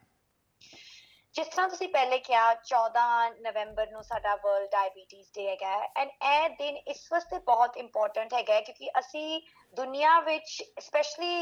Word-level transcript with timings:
ਜਿਸ 1.35 1.47
ਤਰ੍ਹਾਂ 1.49 1.69
ਤੁਸੀਂ 1.69 1.89
ਪਹਿਲੇ 1.89 2.17
ਕਿਹਾ 2.19 2.53
14 2.65 3.03
ਨਵੰਬਰ 3.43 3.91
ਨੂੰ 3.91 4.03
ਸਾਡਾ 4.05 4.35
ਵਰਲਡ 4.37 4.69
ਡਾਇਬੀਟੀਜ਼ 4.71 5.29
ਡੇ 5.35 5.49
ਹੈਗਾ 5.49 5.71
ਐਂਡ 5.97 6.11
ਇਹ 6.23 6.49
ਦਿਨ 6.57 6.77
ਇਸ 6.87 7.07
ਵਾਸਤੇ 7.13 7.39
ਬਹੁਤ 7.47 7.77
ਇੰਪੋਰਟੈਂਟ 7.77 8.35
ਹੈਗਾ 8.35 8.61
ਕਿਉਂਕਿ 8.61 8.91
ਅਸੀਂ 8.99 9.41
ਦੁਨੀਆ 9.75 10.19
ਵਿੱਚ 10.21 10.51
specially 10.81 11.33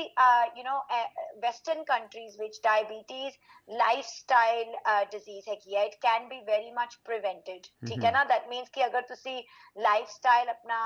you 0.57 0.63
know 0.63 0.77
western 1.43 1.83
countries 1.85 2.39
ਵਿੱਚ 2.41 2.61
ਡਾਇਬੀਟੀਜ਼ 2.65 3.37
ਲਾਈਫਸਟਾਈਲ 3.69 4.77
ਡਿਜ਼ੀਜ਼ 5.11 5.49
ਹੈਗੀ 5.49 5.77
ਹੈ 5.77 5.85
it 5.85 5.95
can 6.01 6.29
be 6.29 6.41
very 6.43 6.71
much 6.71 6.97
prevented 7.05 7.67
ਠੀਕ 7.89 8.05
ਹੈ 8.05 8.11
ਨਾ? 8.11 8.25
ਦੈਟ 8.25 8.47
ਮੀਨਸ 8.49 8.71
ਕਿ 8.71 8.87
ਅਗਰ 8.87 9.03
ਤੁਸੀਂ 9.03 9.43
ਲਾਈਫਸਟਾਈਲ 9.79 10.49
ਆਪਣਾ 10.49 10.79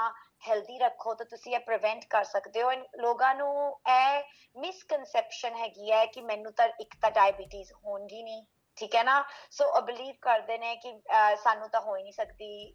ਹੈਲਦੀ 0.49 0.79
ਰੱਖੋ 0.79 1.15
ਤਾਂ 1.15 1.27
ਤੁਸੀਂ 1.27 1.55
ਇਹ 1.55 1.61
ਪ੍ਰੀਵੈਂਟ 1.61 2.05
ਕਰ 2.11 2.25
ਸਕਦੇ 2.25 2.63
ਹੋ 2.63 2.71
ਐਂਡ 2.71 2.85
ਲੋਕਾਂ 2.99 3.35
ਨੂੰ 3.35 3.53
ਇਹ 3.91 4.23
ਮਿਸਕਨਸੈਪਸ਼ਨ 4.57 5.57
ਹੈਗੀ 5.57 5.91
ਹੈ 5.93 6.05
ਕਿ 6.07 6.21
ਮੈਨੂੰ 6.23 6.53
ਤਾਂ 6.53 6.69
ਇੱਕ 6.81 6.95
ਤਾਂ 7.03 7.11
ਡਾਇਬੀਟੀਜ਼ 7.13 7.73
ਹੋਣਗੀ 7.75 8.23
ਨਹੀਂ। 8.23 8.43
ਠੀਕ 8.79 8.95
ਹੈ 8.95 9.03
ਨਾ? 9.05 9.23
ਸੋ 9.53 9.81
ਬਲੀਵ 9.83 10.15
ਕਰਦੇ 10.23 10.59
ਨੇ 10.59 10.75
ਕਿ 10.77 10.93
ਸਾਨੂੰ 11.43 11.69
ਤਾਂ 11.71 11.81
ਹੋ 11.81 11.97
ਹੀ 11.97 12.03
ਨਹੀਂ 12.03 12.13
ਸਕਦੀ 12.13 12.75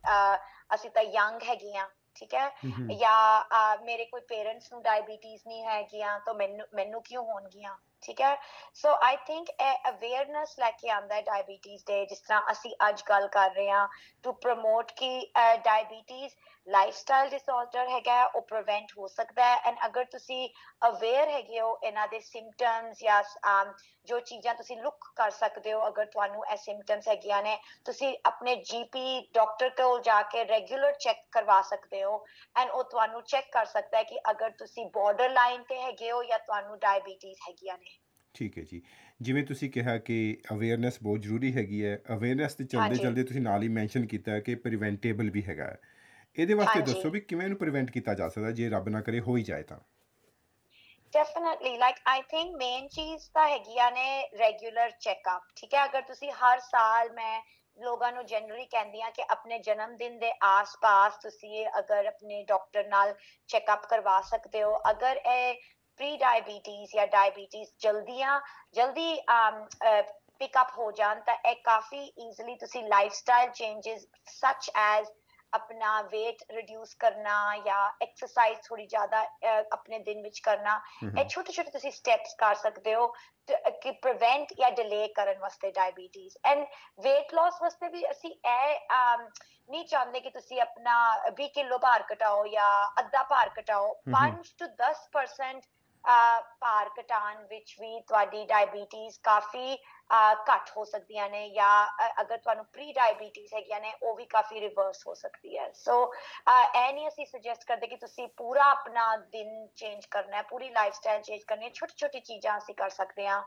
ਅਸੀਂ 0.73 0.89
ਤਾਂ 0.91 1.03
ਯੰਗ 1.05 1.43
ਹੈਗੀਆਂ 1.49 1.87
ਠੀਕ 2.15 2.33
ਹੈ। 2.35 2.49
ਜਾਂ 2.91 3.75
ਮੇਰੇ 3.83 4.05
ਕੋਈ 4.05 4.21
ਪੇਰੈਂਟਸ 4.29 4.71
ਨੂੰ 4.71 4.81
ਡਾਇਬੀਟੀਜ਼ 4.83 5.41
ਨਹੀਂ 5.47 5.63
ਹੈਗੀਆਂ 5.65 6.19
ਤਾਂ 6.19 6.33
ਮੈਨੂੰ 6.33 6.65
ਮੈਨੂੰ 6.75 7.01
ਕਿਉਂ 7.03 7.23
ਹੋਣਗੀਆਂ 7.25 7.75
ਠੀਕ 8.03 8.21
ਹੈ? 8.21 8.35
ਸੋ 8.75 8.93
ਆਈ 9.03 9.17
ਥਿੰਕ 9.27 9.49
ਇਹ 9.51 9.89
ਅਵੇਅਰਨੈਸ 9.89 10.57
ਲੈ 10.59 10.69
ਕੇ 10.71 10.89
ਆਂਦਾ 10.89 11.15
ਹੈ 11.15 11.21
ਡਾਇਬੀਟੀਜ਼ 11.21 11.83
ਦੇ 11.87 12.05
ਜਿਸ 12.05 12.19
ਤਰ੍ਹਾਂ 12.19 12.41
ਅਸੀਂ 12.51 12.71
ਅੱਜ 12.89 13.03
ਗੱਲ 13.09 13.27
ਕਰ 13.27 13.51
ਰਹੇ 13.51 13.69
ਹਾਂ 13.71 13.87
ਟੂ 14.23 14.31
ਪ੍ਰੋਮੋਟ 14.37 14.91
ਕਿ 14.91 15.09
ਡਾਇਬੀਟੀਜ਼ 15.65 16.33
ਲਾਈਫਸਟਾਈਲ 16.67 17.29
ਡਿਸਆਰਡਰ 17.29 17.87
ਹੈਗਾ 17.89 18.23
ਉਹ 18.25 18.41
ਪ੍ਰੀਵੈਂਟ 18.41 18.91
ਹੋ 18.97 19.07
ਸਕਦਾ 19.07 19.45
ਹੈ। 19.45 19.55
ਐਂਡ 19.69 19.77
ਅਗਰ 19.85 20.03
ਤੁਸੀਂ 20.05 20.47
ਅਵੇਅਰ 20.87 21.29
ਹੈਗੇ 21.29 21.59
ਹੋ 21.61 21.79
ਇਹਨਾਂ 21.83 22.07
ਦੇ 22.07 22.19
ਸਿੰਪਟਮਸ 22.19 22.99
ਜਾਂ 22.99 23.65
ਜੋ 24.07 24.19
ਚੀਜ਼ਾਂ 24.19 24.53
ਤੁਸੀਂ 24.55 24.77
ਲੁੱਕ 24.77 25.05
ਕਰ 25.15 25.31
ਸਕਦੇ 25.31 25.73
ਹੋ 25.73 25.87
ਅਗਰ 25.87 26.05
ਤੁਹਾਨੂੰ 26.05 26.43
ਇਹ 26.51 26.57
ਸਿੰਪਟਮਸ 26.57 27.07
ਹੈਗੀਆਂ 27.07 27.41
ਨੇ 27.43 27.57
ਤੁਸੀਂ 27.85 28.13
ਆਪਣੇ 28.25 28.55
ਜੀਪੀ 28.55 29.19
ਡਾਕਟਰ 29.33 29.69
ਕੋਲ 29.69 30.01
ਜਾ 30.01 30.21
ਕੇ 30.21 30.45
ਰੈਗੂਲਰ 30.45 30.93
ਚੈੱਕ 30.99 31.17
ਕਰਵਾ 31.31 31.61
ਸਕਦੇ 31.61 32.03
ਹੋ। 32.03 32.25
ਐਂਡ 32.55 32.69
ਉਹ 32.69 32.83
ਤੁਹਾਨੂੰ 32.83 33.21
ਚੈੱਕ 33.23 33.51
ਕਰ 33.51 33.65
ਸਕਦਾ 33.65 33.97
ਹੈ 33.97 34.03
ਕਿ 34.03 34.19
ਅਗਰ 34.31 34.51
ਤੁਸੀਂ 34.51 34.85
ਬਾਰਡਰ 34.85 35.29
ਲਾਈਨ 35.29 35.63
ਤੇ 35.63 35.81
ਹੈਗੇ 35.81 36.11
ਹੋ 36.11 36.23
ਜਾਂ 36.23 36.39
ਤੁਹਾਨੂੰ 36.39 36.79
ਡਾਇਬੀਟੀਜ਼ 36.79 37.39
ਹੈਗੀਆਂ 37.49 37.77
ਨੇ। 37.77 37.97
ਠੀਕ 38.35 38.57
ਹੈ 38.57 38.63
ਜੀ। 38.63 38.81
ਜਿਵੇਂ 39.21 39.43
ਤੁਸੀਂ 39.43 39.69
ਕਿਹਾ 39.71 39.97
ਕਿ 39.97 40.17
ਅਵੇਅਰਨੈਸ 40.53 40.97
ਬਹੁਤ 41.03 41.19
ਜ਼ਰੂਰੀ 41.19 41.55
ਹੈਗੀ 41.55 41.85
ਹੈ। 41.85 41.97
ਅਵੇਅਰਨੈਸ 42.13 42.55
ਦੇ 42.55 42.65
ਚਲਦੇ। 42.65 42.95
ਚਲਦੇ 42.95 43.23
ਤੁਸੀਂ 43.23 43.41
ਨਾਲ 43.41 43.63
ਹੀ 43.63 43.67
ਮੈਂਸ਼ਨ 43.67 44.05
ਕੀਤਾ 44.05 44.39
ਕਿ 44.39 44.55
ਪ੍ਰੀਵੈਂਟੇਬਲ 44.55 45.29
ਵੀ 45.29 45.43
ਹੈਗਾ 45.43 45.65
ਹੈ। 45.65 45.77
ਇਹਦੇ 46.35 46.53
ਵਾਸਤੇ। 46.53 46.81
ਦੱਸੋ 46.81 47.09
ਵੀ 47.09 47.19
ਕਿਵੇਂ 47.21 47.45
ਇਹਨੂੰ 47.45 47.57
ਪ੍ਰੀਵੈਂਟ 47.57 47.91
ਕੀਤਾ 47.91 48.13
ਜਾ 48.13 48.27
ਸਕਦਾ 48.29 48.51
ਜੇ 48.51 48.69
ਰੱਬ 48.69 48.89
ਨਾ 48.89 49.01
ਕਰੇ 49.01 49.19
ਹੋ 49.19 49.35
ਹੀ 49.37 49.43
ਜਾਏ 49.43 49.63
ਤਾਂ। 49.63 49.77
Definitely 51.13 51.77
like 51.77 51.95
I 52.07 52.21
think 52.29 52.55
main 52.57 52.87
ਚੀਜ਼ 52.87 53.29
ਤਾਂ 53.33 53.47
ਹੈਗੀਆਂ 53.49 53.91
ਨੇ 53.91 54.27
ਰੈਗੂਲਰ 54.39 54.91
ਚੈੱਕਅਪ 54.91 55.47
ਠੀਕ 55.55 55.73
ਹੈ? 55.73 55.85
ਅਗਰ 55.85 56.01
ਤੁਸੀਂ 56.01 56.31
ਹਰ 56.33 56.59
ਸਾਲ 56.61 57.11
ਮੈਂ 57.13 57.41
ਲੋਕਾਂ 57.77 58.11
ਨੂੰ 58.11 58.25
ਜਨਰਲੀ 58.25 58.65
ਕਹਿੰਦੀ 58.65 59.01
ਆ 59.01 59.09
ਕਿ 59.09 59.23
ਆਪਣੇ 59.29 59.57
ਜਨਮ 59.59 59.95
ਦਿਨ 59.97 60.17
ਦੇ 60.19 60.31
ਆਸ-ਪਾਸ 60.43 61.17
ਤੁਸੀਂ 61.21 61.65
ਅਗਰ 61.79 62.05
ਆਪਣੇ 62.05 62.43
ਡਾਕਟਰ 62.47 62.87
ਨਾਲ 62.87 63.13
ਚੈੱਕਅਪ 63.49 63.85
ਕਰਵਾ 63.89 64.19
ਸਕਦੇ 64.29 64.63
ਹੋ। 64.63 64.77
ਅਗਰ 64.89 65.19
ਇਹ 65.25 65.61
ਪ੍ਰੀ 65.99 66.15
ਡਾਇਬੀਟੀਜ਼ 66.17 66.95
ਜਾਂ 66.95 67.07
ਡਾਇਬੀਟੀਜ਼ 67.07 67.69
ਜਲਦੀਆਂ 67.81 68.39
ਜਲਦੀ 68.73 69.15
ਪਿਕਅਪ 70.39 70.77
ਹੋ 70.77 70.91
ਜਾਣ 70.91 71.21
ਤਾਂ 71.21 71.35
ਇਹ 71.49 71.55
ਕਾਫੀ 71.63 72.03
ਈਜ਼ੀਲੀ 72.03 72.55
ਤੁਸੀਂ 72.55 72.83
ਲਾਈਫਸਟਾਈਲ 72.83 73.49
ਚੇਂजेस 73.51 74.05
ਸੱਚ 74.33 74.69
ਐਜ਼ 74.75 75.07
ਆਪਣਾ 75.53 75.91
weight 76.03 76.43
reduce 76.55 76.95
ਕਰਨਾ 76.99 77.35
ਜਾਂ 77.57 77.89
ਐਕਸਰਸਾਈਜ਼ 78.01 78.59
ਥੋੜੀ 78.65 78.85
ਜ਼ਿਆਦਾ 78.87 79.21
ਆਪਣੇ 79.71 79.99
ਦਿਨ 79.99 80.21
ਵਿੱਚ 80.21 80.39
ਕਰਨਾ। 80.39 80.79
ਇਹ 81.19 81.25
ਛੋਟੇ 81.25 81.53
ਛੋਟੇ 81.53 81.71
ਤੁਸੀਂ 81.71 81.91
ਸਟੈਪਸ 81.91 82.35
ਕਰ 82.35 82.55
ਸਕਦੇ 82.55 82.95
ਹੋ 82.95 83.07
ਕਿ 83.81 83.91
ਪ੍ਰੀਵੈਂਟ 83.91 84.53
ਜਾਂ 84.53 84.71
ਡਿਲੇ 84.71 85.07
ਕਰਨ 85.07 85.39
ਵਾਸਤੇ 85.39 85.71
ਡਾਇਬੀਟੀਜ਼ 85.71 86.37
ਐਂਡ 86.43 86.65
weight 86.99 87.35
loss 87.37 87.57
ਵਾਸਤੇ 87.61 87.87
ਵੀ 87.87 88.05
ਅਸੀਂ 88.11 88.31
ਇਹ 88.31 88.79
ਨਹੀਂ 89.69 89.85
ਚਾਹੁੰਦੇ 89.85 90.19
ਕਿ 90.19 90.29
ਤੁਸੀਂ 90.29 90.61
ਆਪਣਾ 90.61 90.93
20 91.33 91.47
ਕਿਲੋ 91.47 91.77
ਭਾਰ 91.77 92.03
ਘਟਾਓ 92.13 92.45
ਜਾਂ 92.47 92.69
ਅੱਧਾ 92.99 93.23
ਭਾਰ 93.23 93.49
ਘਟਾਓ 93.59 93.91
ਹਮਮ। 93.91 94.15
5 94.15 94.53
ਤੋਂ 94.57 94.67
10% 94.77 95.67
ਅਹ, 96.05 96.41
ਭਾਰ 96.59 96.89
ਘਟਾਉਣ 96.99 97.45
ਵਿੱਚ 97.45 97.75
ਵੀ 97.81 97.99
ਤੁਹਾਡੀ 98.01 98.45
ਡਾਇਬੀਟੀਜ਼ 98.45 99.19
ਕਾਫੀ 99.23 99.77
ਘੱਟ 100.11 100.69
ਹੋ 100.77 100.83
ਸਕਦੀਆਂ 100.85 101.29
ਨੇ 101.29 101.49
ਜਾਂ 101.49 101.85
ਅ- 102.05 102.21
ਅਗਰ 102.21 102.37
ਤੁਹਾਨੂੰ 102.37 102.65
ਪ੍ਰੀ 102.65 102.91
ਡਾਇਬੀਟੀਜ਼ 102.93 103.53
ਹੈਗੀਆਂ 103.53 103.79
ਨੇ, 103.81 103.93
ਉਹ 104.03 104.15
ਵੀ 104.15 104.25
ਕਾਫੀ 104.25 104.59
ਰਿਵਰਸ 104.61 105.05
ਹੋ 105.07 105.13
ਸਕਦੀ 105.13 105.57
ਹੈ। 105.57 105.69
ਸੋ 105.75 106.01
ਇਹ 106.75 106.93
ਨਹੀਂ 106.93 107.07
ਅਸੀਂ 107.07 107.25
ਸੁਜੈਸਟ 107.25 107.63
ਕਰਦੇ 107.65 107.87
ਕਿ 107.87 107.95
ਤੁਸੀਂ 107.95 108.27
ਪੂਰਾ 108.37 108.63
ਆਪਣਾ 108.71 109.15
ਦਿਨ 109.17 109.67
ਚੇਂਜ 109.75 110.05
ਕਰਨਾ 110.05 110.37
ਹੈ, 110.37 110.41
ਪੂਰੀ 110.41 110.69
ਲਾਈਫਸਟਾਈਲ 110.69 111.21
ਚੇਂਜ 111.21 111.43
ਕਰਨੀ 111.43 111.65
ਹੈ। 111.65 111.69
ਛੋਟੀ 111.69 111.93
ਛੋਟੀ 111.97 112.19
ਚੀਜ਼ਾਂ 112.19 112.57
ਅਸੀਂ 112.57 112.75
ਕਰ 112.75 112.89
ਸਕਦੇ 112.89 113.27
ਹਾਂ। 113.27 113.43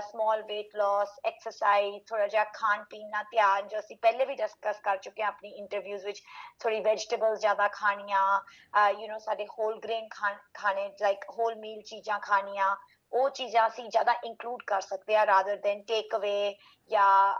ਸਮਾਲ 0.00 0.40
weight 0.42 0.76
loss 0.80 1.14
ਐਕਸਰਸਾਈਜ਼ 1.24 1.96
ਥੋੜਾ 2.08 2.26
ਜਿਹਾ 2.26 2.44
ਖਾਣ 2.44 2.84
ਪੀਣ 2.90 3.08
ਨਾਲ 3.10 3.24
ਧਿਆਨ, 3.30 3.68
ਜੋ 3.68 3.78
ਅਸੀਂ 3.78 3.96
ਪਹਿਲੇ 3.96 4.24
ਵੀ 4.24 4.34
ਡਿਸਕਸ 4.34 4.80
ਕਰ 4.80 4.96
ਚੁੱਕੇ 4.96 5.22
ਹਾਂ 5.22 5.28
ਆਪਣੀ 5.28 5.50
ਇੰਟਰਵਿਊਜ਼ 5.50 6.04
ਵਿੱਚ 6.06 6.22
ਥੋੜੀ 6.60 6.80
ਵੈਜੀਟੇਬਲਸ 6.80 7.40
ਜ਼ਿਆਦਾ 7.40 7.68
ਖਾਣੀਆਂ 7.68 8.40
ਯੂ 8.90 9.08
نو 9.12 9.18
ਸਾਡੇ 9.18 9.46
ਹੋਲ 9.58 9.78
ਗ੍ਰੇਨ 9.80 10.08
ਖਾਣੇ 10.54 10.90
ਲਾਈਕ 11.00 11.24
ਹੋਲ 11.30 11.54
ਮੀਲ 11.54 11.82
ਚੀਜ਼ਾਂ 11.82 12.18
ਖਾਣੀਆਂ 12.20 12.76
ਉਹ 13.14 13.30
ਚੀਜ਼ਾਂ 13.30 13.68
ਅਸੀਂ 13.68 13.88
ਜ਼ਿਆਦਾ 13.90 14.12
ਇਨਕਲੂਡ 14.24 14.62
ਕਰ 14.66 14.80
ਸਕਦੇ 14.80 15.16
ਹਾਂ 15.16 15.26
ਰਾਦਰ 15.26 15.56
ਦੈਨ 15.56 15.82
ਟੇਕ 15.82 16.16
ਅਵੇ 16.16 16.56
ਜਾਂ 16.90 17.34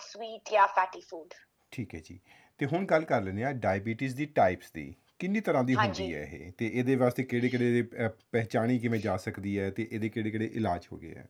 ਸਵੀਟ 0.00 0.50
ਜਾਂ 0.52 0.66
ਫੈਟੀ 0.66 1.00
ਫੂਡ 1.00 1.34
ਠੀਕ 1.70 1.94
ਹੈ 1.94 2.00
ਜੀ। 2.00 2.20
ਤੇ 2.58 2.66
ਹੁਣ 2.66 2.84
ਗੱਲ 2.84 3.04
ਕਰ 3.04 3.22
ਲੈਂਦੇ 3.22 3.44
ਆ 3.44 3.52
ਡਾਇਬੀਟੀਜ਼ 3.52 4.16
ਦੀ 4.16 4.26
ਟਾਈਪਸ 4.26 4.72
ਦੀ। 4.72 4.94
ਕਿੰਨੀ 5.18 5.40
ਤਰ੍ਹਾਂ 5.40 5.64
ਦੀ 5.64 5.74
ਹੁੰਦੀ। 5.74 6.14
ਹੈ 6.14 6.22
ਇਹ? 6.22 6.52
ਤੇ 6.52 6.66
ਇਹਦੇ 6.66 6.96
ਵਾਸਤੇ 6.96 7.22
ਕਿਹੜੇ 7.22 7.48
ਕਿਹੜੇ 7.48 7.82
ਪਹਿਚਾਣੀ 8.32 8.78
ਕਿਵੇਂ 8.78 9.00
ਜਾ 9.00 9.16
ਸਕਦੀ 9.16 9.58
ਹੈ? 9.58 9.70
ਤੇ 9.70 9.88
ਇਹਦੇ 9.92 10.08
ਕਿਹੜੇ 10.08 10.30
ਕਿਹੜੇ 10.30 10.50
ਇਲਾਜ 10.54 10.86
ਹੋ 10.92 10.96
ਗਏ 10.96 11.14
ਹੈ? 11.14 11.28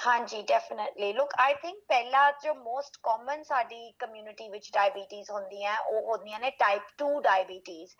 ਹਾਂਜੀ 0.00 0.40
ਡੈਫੀਨਿਟਲੀ 0.42 1.12
ਲੁੱਕ 1.12 1.32
ਆਈ 1.38 1.54
ਥਿੰਕ 1.54 1.78
ਪਹਿਲਾ 1.88 2.30
ਜੋ 2.42 2.54
ਮੋਸਟ 2.54 2.96
ਕਾਮਨ 3.02 3.42
ਸਾਡੀ 3.42 3.90
ਕਮਿਊਨਿਟੀ 3.98 4.48
ਵਿੱਚ 4.48 4.70
ਡਾਇਬੀਟੀਜ਼ 4.72 5.30
ਹੁੰਦੀਆਂ 5.30 5.76
ਉਹ 5.80 6.06
ਹੁੰਦੀਆਂ 6.06 6.38
ਨੇ 6.40 6.50
ਟਾਈਪ 6.50 6.82
2 7.02 7.08
ਡਾਇਬੀਟੀਜ਼ 7.20 7.94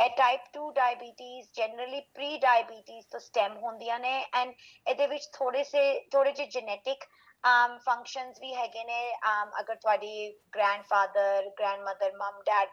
ਇਹ 0.00 0.10
type 0.16 0.44
2 0.56 0.70
diabetes 0.74 1.48
generally 1.54 2.00
pre 2.14 2.38
diabetes 2.38 3.06
ਤੋਂ 3.06 3.20
ਸਟੈਮ 3.20 3.56
ਹੁੰਦੀਆਂ 3.56 3.98
ਨੇ 3.98 4.14
ਐਂਡ 4.34 4.54
ਇਹਦੇ 4.86 5.06
ਵਿੱਚ 5.06 5.28
ਥੋੜੇ 5.34 5.64
ਸੇ 5.64 5.82
ਥੋੜੇ 6.12 6.32
ਜਿਹੇ 6.32 6.48
ਜੈਨੇਟਿਕ 6.48 7.04
um 7.44 7.78
ਫੰਕਸ਼ਨਸ 7.78 8.40
ਵੀ 8.40 8.54
ਹੈਗੇ 8.54 8.84
ਨੇ। 8.84 9.00
um 9.28 9.60
ਅਗਰ 9.60 9.74
ਤੁਹਾਡੀ 9.74 10.32
grandfather 10.54 11.48
grandmother 11.58 12.12
mum 12.16 12.42
dad 12.42 12.68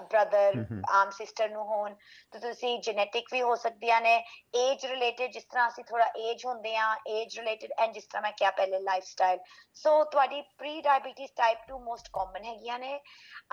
brother. 0.00 0.54
Um 0.90 1.10
sister 1.10 1.48
ਨੂੰ 1.50 1.64
ਹੋਣ 1.66 1.94
ਤੇ 2.32 2.38
ਤੁਸੀਂ 2.38 2.78
ਜੈਨੇਟਿਕ 2.82 3.28
ਵੀ 3.32 3.42
ਹੋ 3.42 3.54
ਸਕਦੀਆਂ 3.56 4.00
ਨੇ 4.00 4.14
ਏਜ 4.56 4.86
ਰਿਲੇਟਡ 4.86 5.30
ਜਿਸ 5.32 5.44
ਤਰ੍ਹਾਂ 5.44 5.68
ਅਸੀਂ 5.68 5.84
ਥੋੜਾ 5.84 6.10
ਏਜ 6.18 6.44
ਹੁੰਦੇ 6.46 6.76
ਆ 6.76 6.94
ਏਜ 7.08 7.38
ਰਿਲੇਟਡ 7.38 7.72
ਐਂਡ 7.78 7.92
ਜਿਸ 7.94 8.06
ਤਰ੍ਹਾਂ 8.06 8.22
ਮੈਂ 8.22 8.32
ਕਿਹਾ 8.32 8.50
ਪਹਿਲੇ 8.50 8.78
ਲਾਈਫਸਟਾਈਲ 8.80 9.38
ਸੋ 9.76 10.02
ਤੁਹਾਡੀ 10.04 10.40
pre 10.58 10.80
diabetes 10.82 11.30
type 11.36 11.58
2 11.70 11.78
most 11.80 12.08
common 12.12 12.44
ਹੈਗੀਆਂ 12.44 12.78
ਨੇ। 12.78 12.98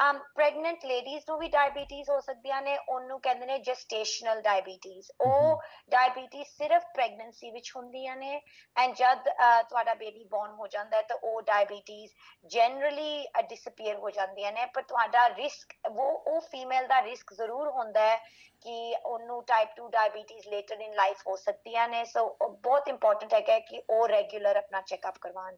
Um 0.02 0.18
ਪ੍ਰੈਗਨੈਂਟ 0.36 0.86
ਲੇਡੀਜ਼ 0.86 1.24
ਨੂੰ 1.30 1.38
ਵੀ 1.40 1.48
ਡਾਇਬੀਟੀਜ਼ 1.50 2.10
ਹੋ 2.10 2.20
ਸਕਦੀਆਂ 2.20 2.62
ਨੇ 2.62 2.78
ਉਹਨੂੰ 2.80 3.20
ਕਹਿੰਦੇ 3.22 3.46
ਨੇ 3.46 3.58
ਜੈਸਟੇਸ਼ਨਲ 3.60 4.42
ਡਾਇਬੀਟੀਜ਼ 4.42 5.12
ਉਹ 5.22 5.62
ਡਾਇਬੀਟੀਜ਼ 5.90 6.48
ਸਿਰਫ 6.48 6.84
ਪ੍ਰੈਗਨੈਂਸੀ 6.96 7.52
ਵਿੱਚ 7.52 7.72
ਹੁੰਦੀਆਂ 7.76 8.16
ਨੇ 8.16 8.42
ਐਂਡ 8.76 8.96
ਜਦ 8.96 9.30
ਤੁਹਾਡਾ 9.70 9.94
ਬੇਬੀ 9.94 10.24
ਬੌਰਨ 10.24 10.54
ਹੋ 10.54 10.68
ਜਾਂਦਾ 10.68 10.98
ਹੈ 10.98 11.02
ਤਾਂ 11.02 11.18
ਉਹ 11.24 11.42
ਡਾਇਬੀਟੀਜ਼ 11.44 12.12
ਜਨਰਲੀ 12.52 13.28
ਡਿਸਪੀਅਰ 13.50 13.96
ਹੋ 13.98 14.10
ਜਾਂਦੀਆਂ 14.10 14.52
ਨੇ 14.52 14.66
ਪਰ 14.66 14.82
ਤੁਹਾਡਾ 14.84 15.28
ਰਿਸਕ 15.30 15.74
ਉਹ 15.90 16.17
ਉਹ 16.18 16.40
ਫੀਮੇਲ 16.42 16.88
ਦਾ 16.88 17.02
ਰਿਸਕ 17.04 17.34
ਜ਼ਰੂਰ 17.34 17.70
ਹੁੰਦਾ 17.70 18.02
ਹੈ 18.02 18.16
ਕਿ 18.62 18.96
ਉਹਨੂੰ 19.06 19.44
type 19.48 19.70
2 19.80 19.90
diabetes 19.92 20.48
later 20.48 20.80
in 20.82 20.94
life 20.96 21.28
ਹੋ 21.28 21.36
ਸਕਦੀਆਂ 21.36 21.88
ਨੇ। 21.90 22.04
ਸੋ 22.06 22.28
ਬਹੁਤ 22.42 22.88
ਇੰਪੋਰਟੈਂਟ 22.88 23.34
ਹੈਗਾ 23.34 23.60
ਕਿ 23.60 23.82
ਉਹ 23.90 24.08
ਰੈਗੂਲਰ 24.08 24.58
ਆਪਣਾ 24.58 24.82
ਚੈੱਕਅਪ 24.82 25.18
ਕਰਵਾਉਣ। 25.22 25.58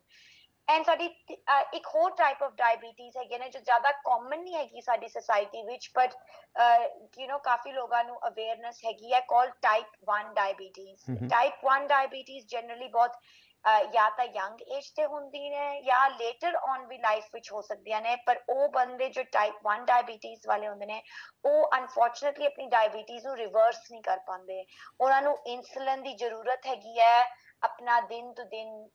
ਐਂਡ 0.68 0.86
ਸਾਡੀ 0.86 1.06
ਇੱਕ 1.74 1.88
ਹੋਰ 1.88 2.12
ਟਾਈਪ 2.12 2.44
ਆਫ 2.44 2.52
ਡਾਇਬੀਟੀਜ਼ 2.56 3.18
ਹੈਗੇ 3.18 3.38
ਨੇ 3.38 3.50
ਜੋ 3.50 3.60
ਜ਼ਿਆਦਾ 3.60 3.92
ਕਾਮਨ 4.06 4.40
ਨਹੀਂ 4.40 4.56
ਹੈਗੀ 4.56 4.82
ਸਾਡੀ 4.82 5.08
ਸੋਸਾਇਟੀ 5.08 5.62
ਵਿੱਚ 5.64 5.90
ਬਟ 5.96 6.14
ਯੂ 7.20 7.28
نو 7.28 7.40
ਕਾਫੀ 7.44 7.72
ਲੋਕਾਂ 7.72 8.04
ਨੂੰ 8.04 8.18
ਅਵੇਅਰਨੈਸ 8.28 8.84
ਹੈਗੀ 8.86 9.14
ਹੈ 9.14 9.20
call 9.30 9.50
type 9.62 10.12
1 10.12 10.34
diabetes. 10.34 11.06
Type 11.30 11.66
1 11.68 11.88
diabetes 11.88 12.46
generally 12.48 12.88
ਬਹੁਤ 12.88 13.16
ਜਾਂ 13.94 14.10
ਤਾਂ 14.18 14.26
ਯੰਗ 14.26 14.62
ਏਜ 14.68 14.90
ਤੇ 14.96 15.06
ਹੁੰਦੀ 15.06 15.50
ਨੇ 15.50 15.82
ਜਾਂ 15.84 16.10
ਲੇਟਰ 16.12 16.56
ਔਨ 16.58 16.86
ਵੀ 16.88 16.98
ਲਾਈਫ 16.98 17.24
ਵਿੱਚ 17.34 17.52
ਹੋ 17.52 17.62
ਸਕਦੀਆਂ 17.62 18.02
ਨੇ, 18.02 18.16
ਪਰ 18.18 18.40
ਉਹ 18.50 18.68
ਬੰਦੇ 18.74 19.10
ਜੋ 19.10 19.24
ਟਾਈਪ 19.32 19.56
1 19.68 19.84
ਡਾਇਬੀਟੀਜ਼ 19.86 20.48
ਵਾਲੇ 20.48 20.68
ਹੁੰਦੇ 20.68 20.86
ਨੇ, 20.86 21.02
ਉਹ 21.46 21.78
ਅਨਫੋਰਚੂਨਟਲੀ 21.78 22.46
ਆਪਣੀ 22.46 22.66
ਡਾਇਬੀਟੀਜ਼ 22.70 23.26
ਨੂੰ 23.26 23.36
ਰਿਵਰਸ 23.38 23.82
ਨਹੀਂ 23.92 24.02
ਕਰ 24.04 24.20
ਪਾਉਂਦੇ। 24.28 24.64
ਉਹਨਾਂ 25.00 25.22
ਨੂੰ 25.22 25.38
ਇਨਸੂਲਿਨ 25.48 26.04
ਦੀ 26.04 26.14
ਜ਼ਰੂਰਤ 26.16 26.68
ਹੈਗੀ 26.68 27.00
ਹੈ 27.00 27.22
ਆਪਣਾ 27.64 28.00
ਦਿਨ 28.02 28.34
ਤੋਂ 28.34 28.46
ਦਿਨ 28.46 28.88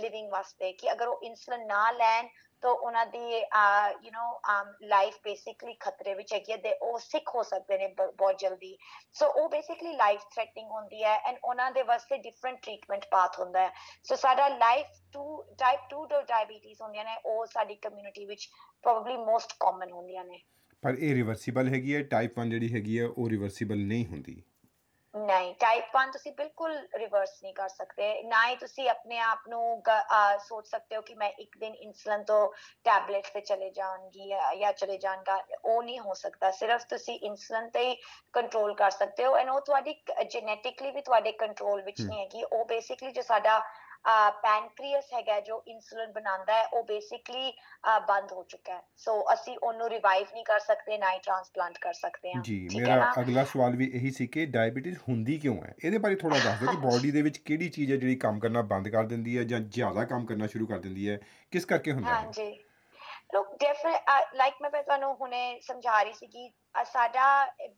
ਲਿਵਿੰਗ 0.00 0.30
ਵਾਸਤੇ 0.32 0.72
ਕਿ 0.72 0.92
ਅਗਰ 0.92 1.08
ਉਹ 1.08 1.20
ਇਨਸੂਲਿਨ 1.24 1.66
ਨਾ 1.66 1.90
ਲੈਣ 1.92 2.28
ਤਾਂ 2.62 2.70
ਉਹਨਾਂ 2.70 3.06
ਦੀ 3.06 3.18
ਯੂ 4.02 4.10
نو 4.10 4.66
ਲਾਈਫ 4.82 5.16
ਬੇਸਿਕਲੀ 5.24 5.74
ਖਤਰੇ 5.80 6.14
ਵਿੱਚ 6.14 6.32
ਹੈਗੀ 6.32 6.52
ਹੈ 6.52 6.56
ਤੇ 6.56 6.72
ਉਹ 6.82 6.98
ਸਿੱਖ 6.98 7.30
ਹੋ 7.34 7.42
ਸਕਦੇ 7.42 7.78
ਨੇ 7.78 7.86
ਬ- 7.86 8.10
ਬਹੁਤ 8.16 8.38
ਜਲਦੀ। 8.38 8.76
ਸੋ 9.12 9.26
ਉਹ 9.26 9.48
ਬੇਸਿਕਲੀ 9.48 9.92
ਲਾਈਫ 9.92 10.20
ਥ੍ਰੈਟਨਿੰਗ 10.20 10.70
ਹੁੰਦੀ 10.70 11.02
ਹੈ 11.04 11.18
ਐਂਡ 11.18 11.38
ਉਹਨਾਂ 11.44 11.70
ਦੇ 11.70 11.82
ਵਾਸਤੇ 11.82 12.18
ਡਿਫਰੈਂਟ 12.18 12.62
ਟ੍ਰੀਟਮੈਂਟ 12.62 13.06
ਪਾਥ 13.10 13.38
ਹੁੰਦਾ 13.40 13.60
ਹੈ। 13.60 13.70
ਸੋ 14.04 14.16
ਸਾਡਾ 14.16 14.48
ਲਾਈਫ 14.48 14.86
2 15.16 15.42
ਟਾਈਪ 15.58 15.80
2 15.90 16.06
ਜੋ 16.06 16.22
ਡਾਇਬੀਟੀਜ਼ 16.22 16.82
ਹੁੰਦੀਆਂ 16.82 17.04
ਨੇ, 17.04 17.16
ਉਹ 17.26 17.46
ਸਾਡੀ 17.46 17.74
ਕਮਿਊਨਿਟੀ 17.74 18.24
ਵਿੱਚ 18.24 18.48
ਪ੍ਰੋਬਬਲੀ 18.82 19.16
ਮੋਸਟ 19.16 19.52
ਕਾਮਨ 19.60 19.90
ਹੁੰਦੀਆਂ 19.90 20.24
ਨੇ। 20.24 20.40
ਪਰ 20.82 20.94
ਇਹ 20.98 21.14
ਰਿਵਰਸੀਬਲ 21.14 21.68
ਹੈਗੀ 21.68 21.94
ਹੈ 21.96 22.02
ਟਾਈਪ 22.02 22.38
1 22.38 22.50
ਜਿਹੜੀ 22.50 22.72
ਹੈਗੀ 22.74 23.00
ਹੈ, 23.00 23.06
ਉਹ 23.06 23.28
ਰਿਵਰਸੀਬਲ 23.30 23.86
ਨਹੀਂ 23.86 24.06
ਹੁੰਦੀ। 24.06 24.42
ਨਹੀਂ 25.14 25.54
ਟਾਈਪ 25.54 25.96
1 25.96 26.10
ਤੁਸੀਂ 26.12 26.30
ਬਿਲਕੁਲ 26.32 26.76
ਰਿਵਰਸ 26.94 27.32
ਨਹੀਂ 27.42 27.52
ਕਰ 27.54 27.68
ਸਕਦੇ 27.68 28.22
ਨਾ 28.22 28.46
ਹੀ 28.46 28.54
ਤੁਸੀਂ 28.56 28.88
ਆਪਣੇ 28.90 29.18
ਆਪ 29.20 29.48
ਨੂੰ 29.48 29.82
ਸੋਚ 30.40 30.66
ਸਕਦੇ 30.66 30.96
ਹੋ 30.96 31.00
ਕਿ 31.02 31.14
ਮੈਂ 31.14 31.28
ਇੱਕ 31.38 31.56
ਦਿਨ 31.58 31.74
ਇਨਸੂਲਿਨ 31.76 32.22
ਤੋਂ 32.24 32.38
ਟੈਬਲੇਟ 32.84 33.26
ਤੇ 33.34 33.40
ਚਲੇ 33.40 33.70
ਜਾਵਾਂਗੀ 33.70 34.28
ਜਾਂ- 34.60 34.72
ਚਲੇ 34.72 34.96
ਜਾਵਾਂਗਾ 34.98 35.38
ਉਹ 35.64 35.82
ਨਹੀਂ 35.82 35.98
ਹੋ 36.00 36.14
ਸਕਦਾ 36.14 36.50
ਸਿਰਫ 36.52 36.84
ਤੁਸੀਂ 36.88 37.18
ਇਨਸੂਲਿਨ 37.20 37.68
ਤੇ 37.70 37.84
ਹੀ 37.88 37.94
ਕੰਟਰੋਲ 38.34 38.74
ਕਰ 38.74 38.90
ਸਕਦੇ 38.90 39.24
ਹੋ 39.24 39.36
ਐਂਡ 39.36 39.50
ਉਹ 39.50 39.60
ਤੁਹਾਡੀ 39.60 39.94
ਜੈਨੇਟਿਕਲੀ 40.24 40.90
ਵੀ 40.90 41.00
ਤੁਹਾਡੇ 41.02 41.32
ਕੰਟਰੋਲ 41.34 41.82
ਵਿੱਚ। 41.82 42.00
ਨਹੀਂ 42.00 42.20
ਹੈਗੀ 42.20 42.42
ਉਹ 42.44 42.64
ਬੇਸਿਕਲੀ 42.64 43.10
ਜੋ 43.12 43.22
ਸਾਡਾ 43.22 43.58
ਪੈਨਕ੍ਰੀਅਸ 44.04 45.12
ਹੈਗਾ 45.12 45.38
ਜੋ 45.40 45.62
ਇਨਸੂਲਿਨ 45.66 46.12
ਬਣਾਉਂਦਾ 46.12 46.54
ਹੈ 46.54 46.64
ਉਹ 46.64 46.82
ਬੇਸਿਕਲੀ 46.84 47.52
ਬੰਦ 48.08 48.32
ਹੋ 48.32 48.42
ਚੁੱਕਾ 48.42 48.72
ਹੈ। 48.72 48.82
ਸੋ 48.96 49.12
ਅਸੀਂ 49.32 49.56
ਉਹਨੂੰ 49.58 49.88
ਰਿਵਾਈਵ 49.90 50.26
ਨਹੀਂ 50.32 50.44
ਕਰ 50.44 50.58
ਸਕਦੇ 50.60 50.98
ਨਾ 50.98 51.12
ਹੀ 51.12 51.18
ਟ੍ਰਾਂਸਪਲਾਂਟ 51.18 51.78
ਕਰ 51.78 51.92
ਸਕਦੇ 51.92 52.32
ਹਾਂ। 52.32 52.42
ਜੀ 52.42 52.58
ਮੇਰਾ 52.74 53.12
ਅਗਲਾ 53.20 53.44
ਸਵਾਲ 53.44 53.76
ਵੀ 53.76 53.90
ਇਹੀ 53.94 54.10
ਸੀ 54.10 54.26
ਕਿ 54.26 54.46
ਡਾਇਬੀਟੀਜ਼ 54.48 54.98
ਹੁੰਦੀ 55.08 55.38
ਕਿਉਂ 55.38 55.56
ਹੈ? 55.56 55.74
ਇਹਦੇ 55.84 55.98
ਬਾਰੇ 55.98 56.16
ਥੋੜਾ 56.16 56.38
ਦੱਸ 56.38 56.58
ਦਿਓ 56.60 56.70
ਕਿ 56.70 56.76
ਬਾਡੀ 56.86 57.10
ਦੇ 57.10 57.22
ਵਿੱਚ 57.22 57.38
ਕਿਹੜੀ 57.40 57.68
ਚੀਜ਼ 57.68 57.92
ਹੈ 57.92 57.96
ਜਿਹੜੀ 57.96 58.16
ਕੰਮ 58.16 58.40
ਕਰਨਾ 58.40 58.62
ਬੰਦ 58.72 58.88
ਕਰ 58.88 59.04
ਦਿੰਦੀ 59.06 59.38
ਹੈ 59.38 59.44
ਜਾਂ 59.44 59.60
ਜ਼ਿਆਦਾ 59.70 60.04
ਕੰਮ 60.04 60.26
ਕਰਨਾ 60.26 60.46
ਸ਼ੁਰੂ 60.46 60.66
ਕਰ 60.66 60.78
ਦਿੰਦੀ 60.78 61.08
ਹੈ? 61.08 61.18
ਕਿਸ 61.52 61.64
ਕਰਕੇ 61.64 61.92
ਹੁੰਦਾ 61.92 62.08
ਹੈ? 62.08 62.14
ਹਾਂਜੀ। 62.16 62.50
ਲੋਕ 63.34 63.54
ਡੈਫੀਨਿਟ 63.56 64.34
ਲਾਈਕ 64.34 64.54
ਮੈਂ 64.62 64.70
ਤੁਹਾਨੂੰ 64.72 65.14
ਹੁਣੇ 65.14 65.58
ਸਮਝਾ 65.62 66.02
ਰਹੀ 66.02 66.12
ਸੀ 66.12 66.26
ਕਿ 66.26 66.48
ਸਾਡਾ 66.74 67.24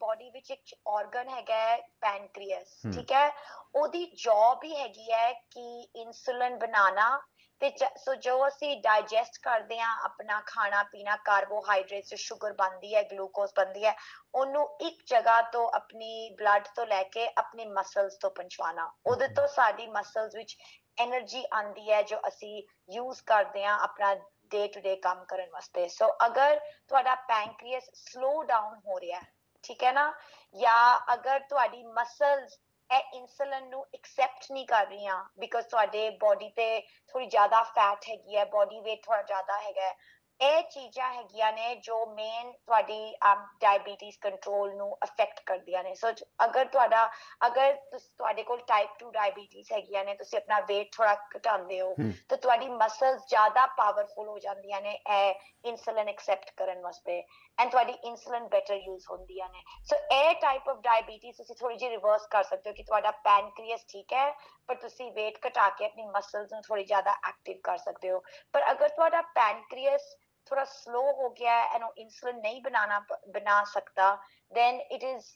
ਬਾਡੀ 0.00 0.30
ਵਿੱਚ 0.30 0.50
ਇੱਕ 0.50 0.74
ਆਰਗਨ 0.88 1.28
ਹੈਗਾ 1.28 1.76
ਪੈਨਕ੍ਰੀਅਸ 2.00 2.80
ਠੀਕ 2.94 3.12
ਹੈ? 3.12 3.30
ਉਹਦੀ 3.74 4.04
ਜੌਬ 4.16 4.64
ਹੀ 4.64 4.76
ਹੈਗੀ 4.76 5.10
ਹੈ 5.12 5.32
ਕਿ 5.32 5.80
ਇਨਸੂਲਿਨ 5.94 6.58
ਬਣਾਉਣਾ 6.58 7.20
ਤੇ 7.60 7.70
ਸੋ 7.96 8.14
ਜੋ 8.14 8.36
ਅਸੀਂ 8.48 8.76
ਡਾਈਜੈਸਟ 8.80 9.38
ਕਰਦੇ 9.42 9.78
ਆ 9.80 9.88
ਆਪਣਾ 10.04 10.40
ਖਾਣਾ 10.46 10.82
ਪੀਣਾ 10.82 11.16
ਕਾਰਬੋਹਾਈਡਰੇਟਸ 11.16 12.08
ਤੇ 12.10 12.16
ਸ਼ੂਗਰ 12.16 12.52
ਬਣਦੀ 12.52 12.94
ਹੈ 12.94 13.02
ਗਲੂਕੋਜ਼ 13.02 13.52
ਬਣਦੀ 13.56 13.84
ਹੈ 13.84 13.94
ਉਹਨੂੰ 14.34 14.68
ਇੱਕ 14.80 15.02
ਜਗ੍ਹਾ 15.06 15.40
ਤੋਂ 15.42 15.68
ਆਪਣੀ 15.74 16.30
ਬਲੱਡ 16.38 16.68
ਤੋਂ 16.76 16.86
ਲੈ 16.86 17.02
ਕੇ 17.02 17.28
ਆਪਣੀ 17.38 17.64
ਮਸਲਸ 17.66 18.16
ਤੋਂ 18.16 18.30
ਪਹੁੰਚਵਾਣਾ 18.30 18.90
ਉਹਦੇ 19.06 19.28
ਤੋਂ 19.28 19.46
ਸਾਡੀ 19.48 19.86
ਮਸਲਸ 19.86 20.34
ਵਿੱਚ 20.34 20.56
એનર્ਜੀ 20.98 21.44
ਆਂਦੀ 21.52 21.90
ਹੈ 21.90 22.02
ਜੋ 22.02 22.16
ਅਸੀਂ 22.28 22.62
ਯੂਜ਼ 22.90 23.22
ਕਰਦੇ 23.22 23.64
ਆ 23.64 23.76
ਆਪਣਾ 23.82 24.14
ਡੇ 24.50 24.66
ਟੂ 24.68 24.80
ਡੇ 24.80 24.94
ਕੰਮ 24.96 25.24
ਕਰਨ 25.24 25.50
ਵਾਸਤੇ। 25.50 25.86
ਸੋ 25.88 26.08
ਅਗਰ 26.26 26.58
ਤੁਹਾਡਾ 26.88 27.14
ਪੈਨਕ੍ਰੀਅਸ 27.28 27.90
ਸਲੋ 27.94 28.42
ਡਾਊਨ 28.42 28.78
ਹੋ 28.86 29.00
ਰਿਹਾ 29.00 29.18
ਹੈ, 29.20 29.26
ਠੀਕ 29.64 29.84
ਹੈ 29.84 29.92
ਨਾ? 29.92 30.12
ਜਾਂ 30.54 31.14
ਅਗਰ 31.14 31.40
ਤੁਹਾਡੀ 31.48 31.82
ਮਸਲਸ 31.92 32.58
ਇਹ 32.90 33.16
ਇਨਸੂਲਿਨ 33.16 33.68
ਨੂੰ 33.70 33.84
ਐਕਸੈਪਟ 33.94 34.50
ਨਹੀਂ 34.52 34.66
ਕਰ 34.66 34.86
ਰਹੀਆਂ 34.86 35.22
ਬਿਕਾਜ਼ 35.38 35.66
ਤੁਹਾਡੇ 35.66 36.08
ਬਾਡੀ 36.20 36.48
ਤੇ 36.56 36.66
ਥੋੜੀ 37.08 37.26
ਜ਼ਿਆਦਾ 37.26 37.62
ਫੈਟ 37.70 38.08
ਹੈਗੀ 38.08 38.36
ਹੈ 38.36 38.44
ਬਾਡੀ 38.44 38.78
weight 38.78 39.02
ਥੋੜਾ 39.02 39.22
ਜ਼ਿਆਦਾ 39.22 39.58
ਹੈਗਾ 39.60 39.82
ਹੈ 39.82 39.94
ਇਹ 40.40 40.62
ਚੀਜ਼ਾਂ 40.62 41.12
ਹੈਗੀਆਂ 41.12 41.52
ਨੇ 41.52 41.74
ਜੋ 41.76 42.04
ਮੇਨ 42.06 42.52
ਤੁਹਾਡੀ 42.52 43.14
ਡਾਇਬੀਟੀਜ਼ 43.60 44.18
ਕੰਟਰੋਲ 44.18 44.74
ਨੂੰ 44.76 44.96
ਅਫੈਕਟ 45.04 45.40
ਕਰਦੀਆਂ 45.46 45.82
ਨੇ 45.84 45.94
ਸੋ 45.94 46.10
ਅਗਰ 46.44 46.64
ਤੁਹਾਡਾ 46.64 47.04
ਅਗਰ 47.46 47.74
ਤੁਹਾਡੇ 47.98 48.42
ਕੋਲ 48.42 48.60
ਟਾਈਪ 48.66 48.90
2 49.04 49.10
ਡਾਇਬੀਟੀਜ਼ 49.10 49.72
ਹੈਗੀਆਂ 49.72 50.04
ਨੇ 50.04 50.14
ਤੁਸੀਂ 50.14 50.38
ਆਪਣਾ 50.38 50.58
weight 50.60 50.90
ਥੋੜਾ 50.92 51.14
ਘਟਾਉਂਦੇ 51.36 51.80
ਹੋ। 51.80 51.94
ਤਾਂ 52.28 52.38
ਤੁਹਾਡੀ 52.38 52.68
ਮਸਲਸ 52.68 53.26
ਜ਼ਿਆਦਾ 53.28 53.66
ਪਾਵਰਫੁਲ 53.76 54.28
ਹੋ 54.28 54.38
ਜਾਂਦੀਆਂ 54.38 54.80
ਨੇ 54.82 54.98
ਇਹ 55.10 55.34
ਇਨਸੂਲਿਨ 55.64 56.08
ਐਕਸੈਪਟ 56.08 56.50
ਕਰਨ 56.56 56.80
ਵਾਸਤੇ 56.82 57.22
ਐਂਡ 57.58 57.70
ਤੁਹਾਡੀ 57.70 57.92
ਇਨਸੂਲਿਨ 58.04 58.48
ਬੈਟਰ 58.48 58.74
ਯੂਜ਼ 58.74 59.04
ਹੁੰਦੀਆਂ 59.10 59.48
ਨੇ। 59.48 59.62
ਸੋ 59.84 59.96
ਇਹ 60.12 60.34
ਟਾਈਪ 60.40 60.68
ਆਫ 60.68 60.80
ਡਾਇਬੀਟੀਜ਼ 60.82 61.36
ਤੁਸੀਂ 61.36 61.56
ਥੋੜੀ 61.60 61.76
ਜਿਹੀ 61.76 61.90
ਰਿਵਰਸ 61.90 62.26
ਕਰ 62.30 62.42
ਸਕਦੇ 62.42 62.70
ਹੋ 62.70 62.74
ਕਿ 62.74 62.82
ਤੁਹਾਡਾ 62.82 63.10
ਪੈਨਕ੍ਰੀਅਸ 63.24 63.84
ਠੀਕ 63.88 64.12
ਹੈ 64.12 64.30
ਪਰ 64.68 64.74
ਤੁਸੀਂ 64.74 65.10
weight 65.12 65.40
ਘਟਾ 65.46 65.68
ਕੇ 65.70 65.84
ਆਪਣੀ 65.84 66.06
ਮਸਲਸ 66.06 66.52
ਨੂੰ 66.52 66.62
ਥੋੜੀ 66.62 66.84
ਜ਼ਿਆਦਾ 66.84 67.14
ਐਕਟਿਵ 67.28 67.60
ਕਰ 67.64 67.78
ਸਕਦੇ 67.78 68.10
ਹੋ। 68.10 68.22
ਪਰ 68.52 68.70
ਅਗਰ 68.70 68.88
ਤੁਹਾਡਾ 68.88 69.22
ਪੈਨਕ੍ਰੀਅਸ 69.34 70.14
ਥੋੜਾ 70.46 70.64
ਸਲੋ 70.64 71.02
ਹੋ 71.12 71.28
ਗਿਆ 71.30 71.52
ਐਂਡ 71.64 71.84
ਉਹ 71.84 71.92
ਇਨਸੂਲਿਨ 71.96 72.40
ਨਹੀਂ 72.40 72.60
ਬਣਾਣਾ 72.62 73.00
ਬਣਾ 73.28 73.62
ਸਕਦਾ 73.64 74.16
then 74.52 74.76
it 74.94 75.04
is 75.04 75.28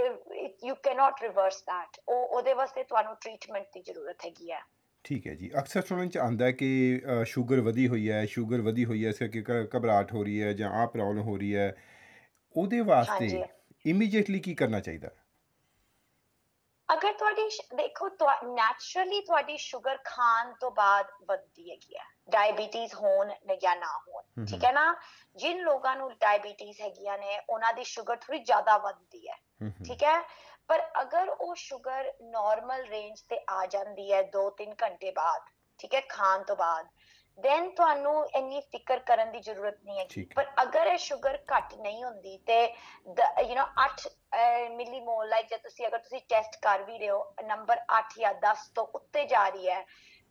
it, 0.00 0.66
you 0.66 0.74
cannot 0.86 1.22
reverse 1.24 1.62
ਉਹ 2.08 2.26
ਉਹਦੇ 2.26 2.52
ਵਾਸਤੇ 2.54 2.82
ਤੁਹਾਨੂੰ 2.84 3.14
ਟ੍ਰੀਟਮੈਂਟ 3.16 3.66
ਦੀ 3.74 3.82
ਜ਼ਰੂਰਤ 3.82 4.24
ਹੈਗੀ 4.24 4.50
ਹੈ। 4.52 4.60
ਠੀਕ 5.04 5.26
ਹੈ 5.26 5.34
ਜੀ। 5.34 5.50
ਅਕਸਰ 5.58 5.82
ਸੁਣਨ 5.82 6.08
ਚ 6.08 6.18
ਆਉਂਦਾ 6.18 6.44
ਹੈ 6.44 6.52
ਕਿ 6.52 7.02
ਸ਼ੂਗਰ 7.24 7.60
ਵਧੀ 7.60 7.88
ਹੋਈ 7.88 8.10
ਹੈ 8.10 8.26
ਸ਼ੂਗਰ 8.26 8.60
ਵਧੀ 8.60 8.84
ਹੋਈ 8.84 9.04
ਹੈ 9.04 9.10
ਇਸ 9.10 9.18
ਕਰਕੇ 9.18 9.42
ਘਬਰਾਹਟ 9.76 10.12
ਹੋ 10.12 10.24
ਰਹੀ 10.24 10.42
ਹੈ 10.42 10.52
ਜਾਂ 10.52 10.70
ਆਹ 10.70 10.86
ਪ੍ਰੋਬਲਮ 10.86 11.22
ਹੋ 11.22 11.36
ਰਹੀ 11.36 11.56
ਹੈ। 11.56 11.76
ਉਹਦੇ 12.56 12.80
ਵਾਸਤੇ। 12.80 13.44
ਇਮੀਡੀਏਟਲੀ 13.86 14.38
ਕੀ 14.38 14.54
ਕਰਨਾ 14.54 14.80
ਚਾਹੀਦਾ? 14.80 15.08
ਅਗਰ 16.92 17.12
ਤੁਹਾਡੀ 17.12 17.42
ਦੇਖੋ 17.76 18.08
ਨੈਚੁਰਲੀ 18.54 19.20
ਤੁਹਾਡੀ 19.20 19.56
ਸ਼ੂਗਰ 19.56 19.98
ਖਾਣ 20.04 20.52
ਤੋਂ 20.60 20.70
ਬਾਅਦ 20.70 21.06
ਵੱਧਦੀ 21.24 21.70
ਹੈਗੀ 21.70 21.94
ਹੈ। 21.96 22.04
ਡਾਇਬੀਟੀਜ਼ 22.30 22.94
ਹੋਣ 22.94 23.26
ਨ- 23.26 23.58
ਜਾਂ 23.62 23.76
ਨਾ 23.76 24.02
ਹੋਣ 24.08 24.44
ਠੀਕ 24.44 24.64
ਹੈ। 24.64 24.72
ਨਾ? 24.72 24.96
ਜਿਨ 25.36 25.58
ਲੋਕਾਂ 25.58 25.96
ਨੂੰ 25.96 26.10
ਡਾਇਬੀਟੀਜ਼ 26.12 26.80
ਹੈਗੀਆਂ 26.80 27.18
ਨੇ 27.18 27.38
ਉਹਨਾਂ 27.50 27.72
ਦੀ 27.74 27.84
ਸ਼ੂਗਰ 27.84 28.16
ਥੋੜੀ 28.16 28.38
ਜ਼ਿਆਦਾ 28.38 28.78
ਵੱਧਦੀ 28.78 29.28
ਹੈ। 29.28 29.36
ਠੀਕ 29.84 30.02
ਹੈ? 30.02 30.20
ਪਰ 30.70 30.82
ਅਗਰ 31.00 31.28
ਉਹ 31.28 31.54
ਸ਼ੂਗਰ 31.54 32.12
ਨਾਰਮਲ 32.22 32.84
ਰੇਂਜ 32.86 33.20
ਤੇ 33.20 33.38
ਆ 33.48 33.64
ਜਾਂਦੀ 33.66 34.12
ਹੈ 34.12 34.20
2-3 34.36 34.74
ਘੰਟੇ 34.82 35.10
ਬਾਅਦ 35.10 35.48
ਠੀਕ 35.80 35.94
ਹੈ 35.94 36.00
ਖਾਣ 36.08 36.44
ਤੋਂ 36.44 36.56
ਬਾਅਦ 36.56 36.86
ਦੈਨ 37.38 37.68
ਤੁਹਾਨੂੰ 37.70 38.12
ਇੰਨੀ 38.34 38.60
ਫਿਕਰ 38.60 38.98
ਕਰਨ 38.98 39.30
ਦੀ 39.32 39.40
ਜ਼ਰੂਰਤ 39.40 39.78
ਨਹੀਂ 39.84 39.98
ਹੈ। 39.98 40.24
ਪਰ 40.36 40.46
ਅਗਰ 40.62 40.86
ਇਹ 40.86 40.96
ਸ਼ੂਗਰ 40.98 41.38
ਘੱਟ 41.52 41.74
ਨਹੀਂ 41.74 42.04
ਹੁੰਦੀ 42.04 42.36
ਤੇ 42.46 42.62
ਯੂ 42.62 43.54
نو 43.54 43.66
8 43.84 44.08
ਮਿਲੀਮੋਲ 44.70 45.28
ਲਾਈਕ 45.28 45.48
ਜੇ 45.48 45.56
ਤੁਸੀਂ 45.56 45.86
ਅਗਰ 45.86 45.98
ਤੁਸੀਂ 45.98 46.20
ਟੈਸਟ 46.28 46.56
ਕਰ 46.62 46.82
ਵੀ 46.82 46.98
ਰਹੇ 46.98 47.10
ਹੋ 47.10 47.34
ਨੰਬਰ 47.44 47.80
8 47.98 48.02
ਜਾਂ 48.18 48.34
10 48.42 48.66
ਤੋਂ 48.74 48.86
ਉੱਤੇ 48.94 49.24
ਜਾ 49.26 49.48
ਰਹੀ 49.48 49.68
ਹੈ 49.68 49.84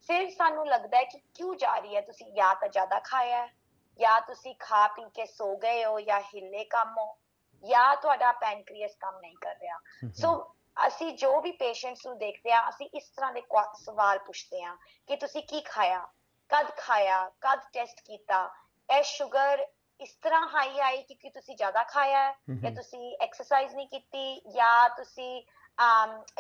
ਫਿਰ 0.10 0.30
ਸਾਨੂੰ 0.30 0.68
ਲੱਗਦਾ 0.68 0.98
ਹੈ 0.98 1.04
ਕਿ 1.04 1.20
ਕਿਉਂ 1.36 1.56
ਜਾ 1.56 1.78
ਰਹੀ 1.78 1.96
ਹੈ? 1.96 2.02
ਤੁਸੀਂ 2.02 2.32
ਜਾਂ 2.34 2.56
ਤਾਂ 2.56 2.68
ਜ਼ਿਆਦਾ 2.70 3.00
ਖਾਇਆ 3.00 3.42
ਹੈ 3.42 3.48
ਜਾਂ 4.00 4.20
ਤੁਸੀਂ 4.22 4.56
ਖਾ 4.60 4.88
ਪੀ 4.88 5.10
ਕੇ 5.14 5.26
ਸੋ 5.26 5.56
ਗਏ 5.58 5.84
ਹੋ 5.86 6.00
ਜਾਂ 6.00 6.22
ਹਿੱਲੇ 6.36 6.64
ਕੰਮ 6.64 6.98
ਹੋ। 6.98 7.18
ਜਾਂ 7.64 7.96
ਤੁਹਾਡਾ 7.96 8.32
ਪੈਨਕ੍ਰੀਅਸ 8.32 8.96
ਕੰਮ 9.00 9.20
ਨਹੀਂ 9.20 9.36
ਕਰ 9.42 9.56
ਰਿਹਾ 9.56 9.80
ਸੋ 10.16 10.56
ਅਸੀਂ 10.88 11.18
ਜੋ 11.18 11.42
ਵੀ 11.42 11.52
ਪੇਸ਼ੈਂਟਸ 11.52 12.06
ਨੂੰ 12.06 12.18
ਦੇਖਦੇ 12.18 12.52
ਆ 12.52 12.70
ਅਸੀਂ 12.70 12.90
ਇਸ 12.94 13.10
ਤਰ੍ਹਾਂ 13.10 13.34
ਦੇ 13.34 13.42
ਸਵਾਲ 13.76 14.20
ਪੁੱਛਦੇ 14.20 14.64
ਆ 14.64 14.78
ਕਿ 15.08 15.16
ਤੁਸੀਂ 15.16 15.44
ਕੀ 15.44 15.62
ਖਾਇਆ 15.62 16.08
ਕਦ 16.50 16.72
ਖਾਇਆ 16.78 17.32
ਕਦ 17.42 17.60
ਟੈਸਟ 17.74 18.02
ਕੀਤਾ 18.06 18.50
ਇਹ 18.90 19.04
ਸ਼ੂਗਰ 19.04 19.66
ਇਸ 20.00 20.16
ਤਰ੍ਹਾਂ 20.22 20.48
ਹਾਈ 20.48 20.80
ਆਈ 20.80 21.04
ਕਿਉਂਕਿ 21.04 21.30
ਤੁਸੀਂ 21.30 21.56
ਜ਼ਿਆਦਾ 21.56 21.84
ਖਾਇਆ 21.84 22.24
ਹੈ 22.24 22.32
ਜਾਂ। 22.32 22.72
ਤੁਸੀਂ 22.72 23.18
ਐਕਸਰਸਾਈਜ਼ 23.22 23.76
ਨਹੀਂ 23.76 23.88
ਕੀਤੀ 23.88 24.42
ਜਾਂ 24.52 24.90
ਤੁਸੀਂ 24.90 25.42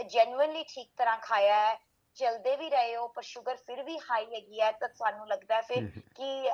ਜੈਨੂਇਨਲੀ 0.03 0.63
ਠੀਕ 0.63 0.91
ਤਰ੍ਹਾਂ 0.97 1.17
ਖਾਇਆ 1.17 1.69
ਹੈ 1.69 1.88
ਚਲਦੇ 2.17 2.55
ਵੀ 2.55 2.69
ਰਹੇ 2.69 2.95
ਹੋ 2.95 3.07
ਪਰ 3.09 3.21
ਸ਼ੂਗਰ 3.23 3.55
ਫਿਰ 3.57 3.81
ਵੀ 3.83 3.97
ਹਾਈ 4.01 4.25
ਹੈਗੀ 4.25 4.59
ਹੈ 4.61 4.71
ਤਾਂ 4.73 4.87
ਤੁਹਾਨੂੰ 4.89 5.27
ਲੱਗਦਾ 5.27 5.59
ਫਿਰ 5.63 5.89
ਕਿ 6.15 6.49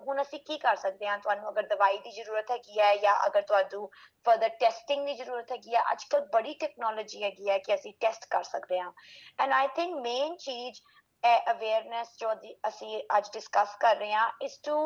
ਹੁਣ 0.00 0.20
ਅਸੀਂ 0.22 0.38
ਕੀ 0.40 0.58
ਕਰ 0.58 0.76
ਸਕਦੇ 0.76 1.06
ਹਾਂ? 1.06 1.18
ਤੁਹਾਨੂੰ 1.18 1.48
ਅਗਰ 1.50 1.66
ਦਵਾਈ 1.68 1.98
ਦੀ 1.98 2.10
ਜ਼ਰੂਰਤ 2.12 2.50
ਹੈਗੀ 2.50 2.78
ਹੈ 2.80 2.94
ਜਾਂ 2.98 3.14
ਅਗਰ 3.26 3.42
ਤੁਹਾਨੂੰ 3.42 3.90
ਫਰਦਰ 4.26 4.48
ਟੈਸਟਿੰਗ 4.60 5.06
ਦੀ 5.06 5.14
ਜ਼ਰੂਰਤ 5.14 5.52
ਹੈਗੀ 5.52 5.74
ਹੈ 5.74 5.82
ਅੱਜ 5.92 6.04
ਕੱਲ੍ਹ 6.04 6.26
ਬੜੀ 6.32 6.54
ਟੈਕਨੋਲੋਜੀ 6.60 7.22
ਹੈਗੀ 7.22 7.48
ਹੈ 7.48 7.58
ਕਿ 7.58 7.74
ਅਸੀਂ 7.74 7.92
ਟੈਸਟ 8.00 8.26
ਕਰ 8.30 8.42
ਸਕਦੇ 8.44 8.80
ਹਾਂ। 8.80 8.92
ਐਂਡ 9.38 9.52
ਆਈ 9.52 9.68
ਥਿੰਕ 9.76 9.94
ਮੇਨ 10.00 10.36
ਚੀਜ਼ 10.38 10.80
ਅਵੇਅਰਨੈਸ 11.24 12.16
ਜੋ 12.18 12.32
ਅਸੀਂ 12.68 13.00
ਅੱਜ 13.18 13.28
ਡਿਸਕਸ 13.32 13.76
ਕਰ 13.76 13.96
ਰਹੇ 13.96 14.12
ਹਾਂ 14.12 14.30
ਇਸ 14.42 14.58
ਟੂ 14.58 14.76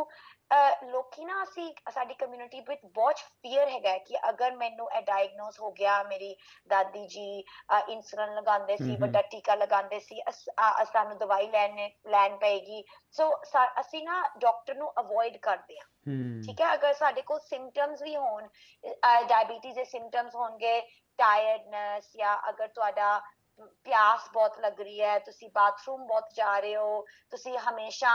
ਲੋਕੀ 0.85 1.25
ਨਾ 1.25 1.43
ਅਸੀਂ 1.43 1.73
ਸਾਡੀ 1.93 2.15
ਕਮਿਊਨਿਟੀ 2.15 2.61
ਵਿੱਚ 2.61 2.81
ਬਹੁਤ 2.87 3.19
ਫੀਅਰ 3.43 3.69
ਹੈਗਾ 3.69 3.97
ਕਿ 3.99 4.17
ਅਗਰ 4.29 4.57
ਮੈਨੂੰ 4.57 4.89
ਇਹ 4.93 5.03
ਡਾਇਗਨੋਸ 5.03 5.61
ਹੋ 5.61 5.71
ਗਿਆ 5.73 6.03
ਮੇਰੀ 6.03 6.35
ਦਾਦੀ 6.71 7.07
ਜੀ 7.07 7.45
ਇਨਸੂਲਿਨ 7.89 8.35
ਲਗਾਉਂਦੇ 8.35 8.77
ਸੀ। 8.77 8.97
ਵੱਡਾ 8.97 9.23
ਟੀਕਾ 9.31 9.55
ਲਗਾਉਂਦੇ 9.55 9.99
ਸੀ 10.01 10.21
ਸਾਨੂੰ 10.93 11.19
ਦਵਾਈ 11.19 11.47
ਲੈਣ 11.47 11.77
ਲੈਣ 12.11 12.37
ਪਏਗੀ 12.37 12.85
ਸੋ 13.15 13.31
ਅਸੀਂ 13.81 14.03
ਨਾ 14.05 14.23
ਡਾਕਟਰ 14.39 14.75
ਨੂੰ 14.75 14.93
ਅਵੋਇਡ 15.01 15.37
ਕਰਦੇ 15.37 15.79
ਹਾਂ 15.79 15.87
ਠੀਕ 16.43 16.61
ਹੈ 16.61 16.73
ਅਗਰ 16.75 16.93
ਸਾਡੇ 16.95 17.23
ਕੋਲ 17.23 17.41
ਸਿੰਪਟਮਸ 17.41 18.03
ਵੀ 18.03 18.17
ਹੋਣ 18.17 18.49
ਡਾਇਬੀਟੀਜ਼ 19.29 19.75
ਦੇ 19.75 19.85
ਸਿੰਪਟਮਸ 19.85 20.35
ਹੋਣਗੇ 20.35 20.81
ਟਾਇਰਡਨੈਸ 21.19 22.11
ਜਾਂ 22.17 22.37
ਅਗਰ 22.49 22.69
ਤੁਹਾਡਾ 22.69 23.21
ਪਿਆਸ 23.61 24.28
ਬਹੁਤ 24.32 24.59
ਲੱਗ 24.61 24.80
ਰਹੀ 24.80 25.00
ਹੈ 25.00 25.18
ਤੁਸੀਂ 25.18 25.49
ਬਾਥਰੂਮ 25.54 26.06
ਬਹੁਤ 26.06 26.32
ਜਾ 26.35 26.59
ਰਹੇ 26.59 26.76
ਹੋ 26.76 27.04
ਤੁਸੀਂ 27.30 27.59
ਹਮੇਸ਼ਾ 27.59 28.14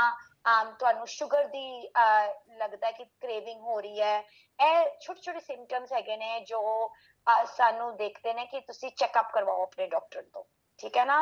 ਤੁਹਾਨੂੰ 0.80 1.08
ਸ਼ੂਗਰ 1.08 1.46
ਦੀ 1.48 1.90
ਲੱਗਦਾ 2.58 2.92
ਕਿ 2.92 3.06
ਕ੍ਰੇਵਿੰਗ 3.22 3.62
ਹੋ 3.62 3.80
ਰਹੀ 3.80 4.02
ਹੈ। 4.02 4.20
ਇਹ 4.60 4.86
ਛੋਟੇ 5.02 5.22
ਛੋਟੇ 5.22 5.40
ਸਿੰਪਟਮਸ 5.40 5.94
ਹੈਗੇ 5.94 6.18
ਨੇ 6.18 6.40
ਜੋ 6.48 6.62
ਸਾਨੂੰ 7.48 7.96
ਦੇਖਦੇ 7.98 8.34
ਨੇ 8.34 8.46
ਕਿ 8.46 8.60
ਤੁਸੀਂ 8.62 8.92
ਚੈੱਕਅਪ 8.92 9.32
ਕਰਵਾਓ 9.34 9.64
ਆਪਣੇ 9.64 9.88
ਡਾਕਟਰ 9.88 10.22
ਤੋਂ 10.24 10.44
ਠੀਕ 10.80 10.98
ਹੈ 10.98 11.06
ਨਾ? 11.06 11.22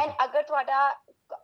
ਐਂਡ 0.00 0.12
ਅਗਰ 0.24 0.42
ਤੁਹਾਡਾ 0.42 0.88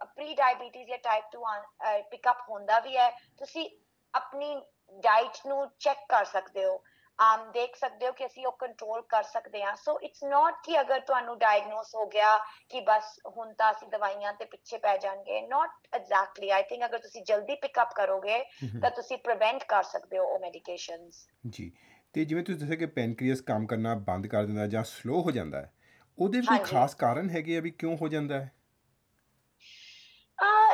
ਪ੍ਰੀ 0.06 0.34
ਡਾਇਬੀਟੀਜ਼ 0.34 0.88
ਜਾਂ 0.88 0.98
ਟਾਈਪ 0.98 1.24
2 1.36 2.00
ਪਿਕਅਪ 2.10 2.48
ਹੁੰਦਾ 2.48 2.78
ਵੀ 2.80 2.96
ਹੈ 2.96 3.10
ਤੁਸੀਂ 3.38 3.68
ਆਪਣੀ 4.14 4.54
ਡਾਈਟ 5.02 5.46
ਨੂੰ 5.46 5.68
ਚੈੱਕ 5.80 5.98
ਕਰ 6.08 6.24
ਸਕਦੇ 6.24 6.64
ਹੋ। 6.64 6.82
ਆਮ 7.19 7.50
ਦੇਖ 7.52 7.76
ਸਕਦੇ 7.76 8.07
ਹੋ 8.07 8.12
ਕਿ 8.12 8.26
ਅਸੀਂ 8.26 8.47
ਉਹ 8.47 8.52
ਕੰਟਰੋਲ 8.52 9.02
ਕਰ 9.02 9.23
ਸਕਦੇ 9.23 9.62
ਹਾਂ। 9.62 9.75
ਸੋ 9.76 9.99
ਇਟਸ 10.00 10.23
ਨਾਟ 10.25 10.54
ਕਿ 10.64 10.81
ਅਗਰ 10.81 11.00
ਤੁਹਾਨੂੰ 11.00 11.38
ਡਾਇਗਨੋਸ 11.38 11.95
ਹੋ 11.95 12.07
ਗਿਆ 12.07 12.37
ਕਿ 12.69 12.81
ਬਸ 12.81 13.19
ਹੁਣ 13.37 13.52
ਤਾਂ 13.52 13.71
ਅਸੀਂ 13.73 13.88
ਦਵਾਈਆਂ 13.88 14.33
ਤੇ 14.33 14.45
ਪਿੱਛੇ 14.45 14.78
ਪੈ 14.78 14.97
ਜਾਣਗੇ। 14.97 15.40
ਨਾਟ 15.40 15.71
ਐਗਜ਼ੈਕਟਲੀ 15.95 16.50
ਆਈ 16.50 16.62
ਥਿੰਕ 16.62 16.85
ਅਗਰ 16.85 16.99
ਤੁਸੀਂ 16.99 17.23
ਜਲਦੀ 17.23 17.54
ਪਿਕਅਪ 17.54 17.92
ਕਰੋਗੇ 17.95 18.38
ਹਮ, 18.38 18.81
ਤਾਂ 18.81 18.90
ਤੁਸੀਂ 18.90 19.19
ਪ੍ਰੀਵੈਂਟ 19.19 19.64
ਕਰ 19.64 19.83
ਸਕਦੇ 19.83 20.19
ਹੋ 20.19 20.25
ਉਹ 20.25 20.38
ਮੈਡੀਕੇਸ਼ਨਸ 20.38 21.28
ਜੀ। 21.47 21.73
ਤੇ 22.14 22.25
ਜਿਵੇਂ 22.25 22.45
ਤੁਸੀਂ 22.45 22.61
ਦੱਸਿਆ 22.61 22.76
ਕਿ 22.76 22.87
ਪੈਨਕ੍ਰੀਅਸ 22.87 23.40
ਕੰਮ 23.40 23.66
ਕਰਨਾ 23.66 23.95
ਬੰਦ 23.95 24.26
ਕਰ 24.26 24.45
ਦਿੰਦਾ 24.45 24.66
ਜਾਂ 24.66 24.85
ਸਲੋ 24.85 25.23
ਹੋ 25.23 25.31
ਜਾਂਦਾ 25.31 25.61
ਹੈ 25.61 25.73
ਉਹਦੇ 26.19 26.40
ਵੀ। 26.40 26.59
ਖਾਸ 26.64 26.95
ਕਾਰਨ 26.95 27.31
ਹੈਗੇ 27.31 27.57
ਆ 27.57 27.61
ਵੀ 27.61 27.71
ਕਿਉਂ 27.71 27.97
ਹੋ 27.97 28.09
ਜਾਂਦਾ 28.09 28.40
ਹੈ? 28.40 28.50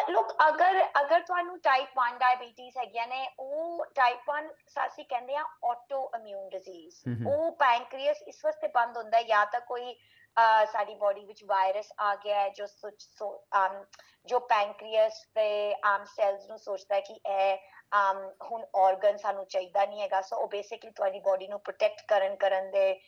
ਲੁੱਕ 0.08 0.32
ਅਗਰ 0.48 0.78
ਅਗਰ 1.00 1.20
ਤੁਹਾਨੂੰ 1.20 1.58
ਟਾਈਪ 1.60 1.98
1 2.00 2.18
ਡਾਇਬੀਟੀਜ਼ 2.18 2.76
ਹੈਗੀਆਂ 2.78 3.06
ਨੇ 3.06 3.26
ਉਹ 3.38 3.84
ਟਾਈਪ 3.94 4.30
1 4.30 4.48
ਸਾਸੀ 4.68 5.04
ਕਹਿੰਦੇ 5.04 5.36
ਆ 5.36 5.42
ਆਟੋ 5.70 6.10
ਇਮਿਊਨ 6.14 6.48
ਡਿਜ਼ੀਜ਼। 6.48 7.02
ਉਹ 7.28 7.50
ਪੈਨਕ੍ਰੀਅਸ 7.56 8.22
ਇਸ 8.28 8.44
ਵਾਸਤੇ 8.44 8.68
ਬੰਦ 8.68 8.96
ਹੁੰਦਾ 8.96 9.22
ਜਾਂ 9.22 9.44
ਤਾਂ 9.46 9.60
ਕੋਈ 9.60 9.94
ਸਾਡੀ 10.72 10.94
ਬਾਡੀ 10.94 11.24
ਵਿੱਚ 11.26 11.44
ਵਾਇਰਸ 11.44 11.92
ਆ 12.00 12.14
ਗਿਆ 12.16 12.40
ਹੈ 12.40 12.48
ਜੋ 12.48 12.66
ਸੁਚ- 12.66 13.06
ਸੋ- 13.18 13.38
ਅਮ, 13.56 13.84
ਜੋ 14.26 14.38
ਪੈਨਕ੍ਰੀਅਸ 14.40 15.20
ਤੇ 15.34 15.74
ਆਮ 15.84 16.04
ਸੈਲਸ 16.04 16.48
ਨੂੰ 16.48 16.58
ਸੋਚਦਾ 16.58 17.00
ਕਿ 17.00 17.14
ਇਹ 17.14 17.56
um, 17.96 18.18
ਹੁਣ 18.50 18.64
ਆਰਗਨ 18.76 19.16
ਸਾਨੂੰ 19.16 19.44
ਚਾਹੀਦਾ 19.46 19.84
ਨਹੀਂ 19.84 20.00
ਹੈਗਾ। 20.00 20.20
ਸੋ 20.20 20.36
ਉਹ 20.36 20.48
ਬੇਸਿਕਲੀ 20.48 20.90
ਤੁਹਾਡੀ 20.90 21.20
ਬਾਡੀ 21.20 21.46
ਨੂੰ 21.48 21.60
ਪ੍ਰੋਟੈਕਟ 21.60 22.00
ਕਰਨ 22.08 22.34
ਕਰਨ 22.36 22.70
ਦੇ 22.70 23.00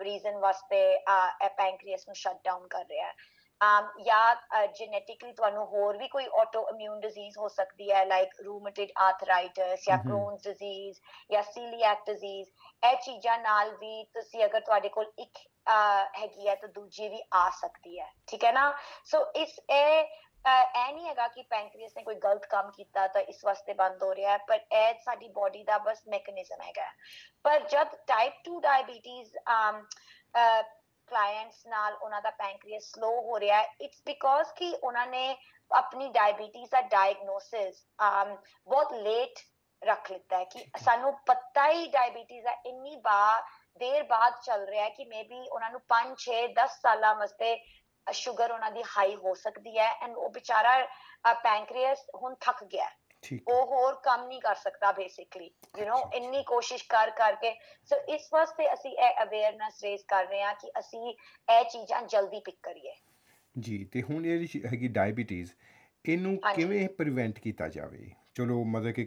ਰੀਜ਼ਨ 0.00 0.38
ਵਾਸਤੇ 0.38 0.80
ਇਹ 0.92 1.48
ਪੈਨਕ੍ਰੀਅਸ 1.56 2.08
ਨੂੰ 2.08 2.14
ਸ਼ਟ 2.14 2.38
ਡਾਊਨ 2.44 2.66
ਕਰ 2.68 2.84
ਰਿਹਾ 2.90 3.06
ਹੈ। 3.06 3.12
ਜਾਂ 4.04 4.66
ਜੈਨੇਟਿਕਲੀ 4.66 5.32
ਤੁਹਾਨੂੰ 5.32 5.66
ਹੋਰ 5.66 5.96
ਵੀ 5.96 6.08
ਕੋਈ 6.08 6.26
ਆਟੋ 6.40 6.66
ਇਮਿਊਨ 6.68 7.00
ਡਿਜ਼ੀਜ਼ 7.00 7.38
ਹੋ 7.38 7.48
ਸਕਦੀ 7.48 7.90
ਹੈ 7.92 8.04
ਲਾਈਕ 8.04 8.40
ਰੂਮੇਟਿਡ 8.40 8.92
ਆਰਥਰਾਈਟਿਸ 8.98 9.84
ਜਾਂ। 9.86 9.98
ਕ੍ਰੋਨਸ 9.98 10.42
ਡਿਜ਼ੀਜ਼ 10.42 11.00
ਜਾਂ 11.30 11.42
ਸੀਲੀਐਕ 11.42 12.04
ਡਿਜ਼ੀਜ਼ 12.06 12.48
ਇਹ 12.82 12.96
ਚੀਜ਼ਾਂ 12.96 13.38
ਨਾਲ 13.38 13.76
ਵੀ 13.76 14.04
ਤੁਸੀਂ 14.04 14.44
ਅਗਰ 14.44 14.60
ਤੁਹਾਡੇ 14.60 14.88
ਕੋਲ 14.88 15.12
ਇੱਕ 15.18 15.38
ਹੈਗੀ 16.16 16.48
ਹੈ 16.48 16.54
ਤਾਂ 16.54 16.68
ਦੂਜੀ 16.68 17.08
ਵੀ 17.08 17.22
ਆ 17.32 17.48
ਸਕਦੀ 17.50 18.00
ਹੈ 18.00 18.10
ਠੀਕ 18.26 18.44
ਹੈ 18.44 18.52
ਨਾ 18.52 18.72
ਸੋ 19.04 19.24
ਇਸ 19.36 19.58
ਇਹ 19.70 20.04
ਇਹ 20.44 20.92
ਨਹੀਂ 20.94 21.06
ਹੈਗਾ 21.06 21.26
ਕਿ 21.28 21.42
ਪੈਨਕ੍ਰੀਅਸ 21.42 21.96
ਨੇ 21.96 22.02
ਕੋਈ 22.02 22.14
ਗਲਤ 22.14 22.46
ਕੰਮ 22.46 22.70
ਕੀਤਾ 22.70 23.06
ਤਾਂ 23.06 23.20
ਇਸ 23.22 23.44
ਵਾਸਤੇ 23.44 23.72
ਬੰਦ 23.74 24.02
ਹੋ 24.02 24.14
ਰਿਹਾ 24.14 24.32
ਹੈ 24.32 24.38
ਪਰ 24.38 24.60
ਇਹ 24.72 24.94
ਸਾਡੀ 25.04 25.28
ਬਾਡੀ 25.28 25.62
ਦਾ 25.64 25.78
ਬਸ 25.78 26.02
ਮੈਕੈਨਿਜ਼ਮ 26.08 26.60
ਹੈਗਾ 26.62 26.90
ਪਰ 27.42 27.60
ਜਦ 27.60 27.94
ਟਾਈਪ 28.06 28.34
2 28.50 28.60
ਡਾਇਬੀਟੀਜ਼ 28.60 29.36
ਕਲਾਇੰਟਸ 31.08 31.66
ਨਾਲ 31.66 31.94
ਉਹਨਾਂ 31.94 32.20
ਦਾ 32.22 32.30
ਪੈਨਕ੍ਰੀਅਸ 32.30 32.84
ਸਲੋ 32.84 33.10
ਹੋ 33.20 33.40
ਰਿਹਾ 33.40 33.60
ਹੈ। 33.62 33.74
ਇਟਸ 33.80 34.02
ਬਿਕੋਜ਼ 34.06 34.52
ਕਿ 34.52 34.74
ਉਹਨਾਂ 34.82 35.06
ਨੇ 35.06 35.36
ਆਪਣੀ 35.70 36.08
ਡਾਇਬੀਟੀਜ਼ 36.08 36.70
ਦਾ 36.70 36.80
ਡਾਇਗਨੋਸਿਸ 36.80 37.84
ਬਹੁਤ 38.68 38.92
ਲੇਟ 38.92 39.40
ਰੱਖ 39.82 40.10
ਲਿੱਤਾ 40.10 40.38
ਹੈ 40.38 40.44
ਕਿ 40.44 40.64
ਸਾਨੂੰ 40.84 41.12
ਪਤਾ 41.26 41.68
ਹੀ 41.68 41.86
ਡਾਇਬੀਟੀਜ਼ 41.90 42.44
ਦਾ 42.44 42.52
ਇੰਨੀ 42.66 42.96
ਬਾਰ 42.96 43.42
ਦੇਰ 43.78 44.02
ਬਾਅਦ 44.02 44.34
ਚੱਲ 44.44 44.66
ਰਿਹਾ 44.66 44.84
ਹੈ 44.84 44.90
ਕਿ 44.90 45.04
ਮੇਬੀ 45.04 45.40
ਉਹਨਾਂ 45.48 45.70
ਨੂੰ 45.70 45.80
5 45.88 46.12
6 46.18 46.42
10 46.58 46.76
ਸਾਲਾਂ 46.82 47.14
ਵਾਸਤੇ 47.14 47.56
ਸ਼ੂਗਰ 48.06 48.52
ਉਹਨਾਂ 48.52 48.70
ਦੀ 48.70 48.82
ਹਾਈ 48.96 49.14
ਹੋ 49.16 49.34
ਸਕਦੀ 49.34 49.78
ਹੈ। 49.78 49.88
ਐਂਡ 50.02 50.16
ਉਹ 50.16 50.30
ਵਿਚਾਰਾ 50.30 50.74
ਪੈਨਕ੍ਰੀਅਸ 51.42 52.04
ਹੁਣ 52.14 52.34
ਥੱਕ 52.40 52.64
ਗਿਆ 52.64 52.84
ਹੈ 52.84 52.90
ਹੈ। 52.90 53.03
ਉਹ 53.32 53.66
ਹੋਰ 53.66 53.94
ਕੰਮ 53.94 54.26
ਨਹੀਂ 54.26 54.40
ਕਰ 54.40 54.54
ਸਕਦਾ 54.54 54.92
ਬੇਸਿਕਲੀ 54.92 55.50
ਯੂ 55.78 55.84
نو 55.84 55.98
ਇੰਨੀ 56.14 56.42
ਕੋਸ਼ਿਸ਼ 56.42 56.84
ਕਰ 56.88 57.10
ਕਰਕੇ 57.10 57.54
ਸੋ 57.84 57.96
ਇਸ 58.14 58.28
ਵਾਸਤੇ 58.32 58.72
ਅਸੀਂ 58.74 58.90
ਇਹ 58.90 59.22
ਅਵੇਅਰਨੈਸ 59.22 59.82
ਰੇਜ਼ 59.84 60.02
ਕਰ 60.08 60.26
ਰਹੇ 60.26 60.42
ਹਾਂ 60.42 60.54
ਕਿ 60.54 60.70
ਅਸੀਂ 60.78 61.08
ਇਹ 61.08 61.64
ਚੀਜ਼ਾਂ 61.64 62.02
ਜਲਦੀ 62.02 62.40
ਪਿਕ 62.40 62.56
ਕਰੀਏ। 62.62 62.92
ਜੀ 63.58 63.84
ਤੇ 63.84 64.02
ਹੁਣ 64.02 64.26
ਇਹ 64.26 64.46
ਹੈਗੀ 64.66 64.88
ਡਾਇਬੀਟੀਜ਼ 64.88 65.50
ਇਹਨੂੰ। 66.04 66.36
ਕਿਵੇਂ 66.54 66.88
ਪ੍ਰੀਵੈਂਟ 66.88 67.38
ਕੀਤਾ 67.38 67.68
ਜਾਵੇ? 67.68 68.10
ਚਲੋ 68.34 68.64
ਮਤਲਬ 68.64 68.92
ਕਿ 68.92 69.04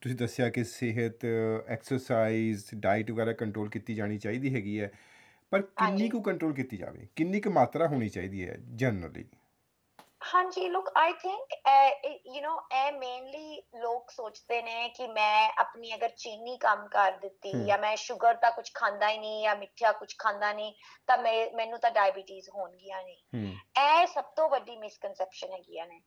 ਤੁਸੀਂ 0.00 0.16
ਦੱਸਿਆ 0.16 0.48
ਕਿ 0.50 0.64
ਸਿਹਤ 0.64 1.24
ਐਕਸਰਸਾਈਜ਼ 1.68 2.64
ਡਾਈਟ 2.74 3.10
ਵਗੈਰਾ 3.10 3.32
ਕੰਟਰੋਲ 3.32 3.68
ਕੀਤੀ 3.68 3.94
ਜਾਣੀ 3.94 4.18
ਚਾਹੀਦੀ 4.18 4.54
ਹੈਗੀ 4.54 4.80
ਹੈ 4.80 4.90
ਪਰ 5.52 5.62
ਕਿੰਨੀ। 5.62 6.08
ਕੁ 6.08 6.20
ਕੰਟਰੋਲ 6.22 6.54
ਕੀਤੀ 6.54 6.76
ਜਾਵੇ? 6.76 7.06
ਕਿੰਨੀ 7.16 7.40
ਕੁ 7.40 7.50
ਮਾਤਰਾ 7.50 7.86
ਹੋਣੀ 7.86 8.08
ਚਾਹੀਦੀ 8.08 8.48
ਹੈ 8.48 8.56
ਜਨਰਲੀ 8.74 9.24
ਹਾਂਜੀ 10.24 10.68
look 10.68 10.88
I 10.96 11.12
think 11.12 11.52
you 12.26 12.40
know 12.42 12.52
ਇਹ 12.74 12.92
ਮੇਨਲੀ 12.92 13.62
ਲੋਕ 13.76 14.10
ਸੋਚਦੇ 14.10 14.60
ਨੇ 14.62 14.88
ਕਿ 14.88 15.06
ਮੈਂ 15.08 15.48
ਆਪਣੀ 15.60 15.94
ਅਗਰ 15.94 16.08
ਚੀਨੀ 16.18 16.56
ਕੰਮ 16.58 16.86
ਕਰ 16.88 17.12
ਦਿੱਤੀ। 17.18 17.52
ਜਾਂ 17.66 17.78
ਮੈਂ 17.78 17.94
ਸ਼ੂਗਰ 17.96 18.34
ਤਾਂ 18.42 18.50
ਕੁਝ 18.52 18.70
ਖਾਂਦਾ 18.74 19.08
ਹੀ 19.08 19.18
ਨਹੀਂ 19.18 19.42
ਜਾਂ 19.42 19.54
ਮਿੱਠਾ 19.56 19.92
ਕੁਝ 19.92 20.14
ਖਾਂਦਾ 20.18 20.52
ਨਹੀਂ 20.52 20.72
ਤਾਂ 21.08 21.18
ਮੈਨੂੰ 21.18 21.78
ਤਾਂ 21.80 21.90
ਡਾਇਬੀਟੀਜ਼ 21.90 22.48
ਹੋਣਗੀਆਂ 22.50 23.02
ਨਹੀਂ 23.02 23.52
ਇਹ 23.78 24.06
ਸਭ 24.06 24.24
ਤੋਂ 24.36 24.48
ਵੱਡੀ 24.50 24.76
ਮਿਸਕਨਸੈਪਸ਼ਨ 24.76 25.52
ਹੈਗੀਆਂ 25.52 25.86
ਨੇ। 25.86 26.00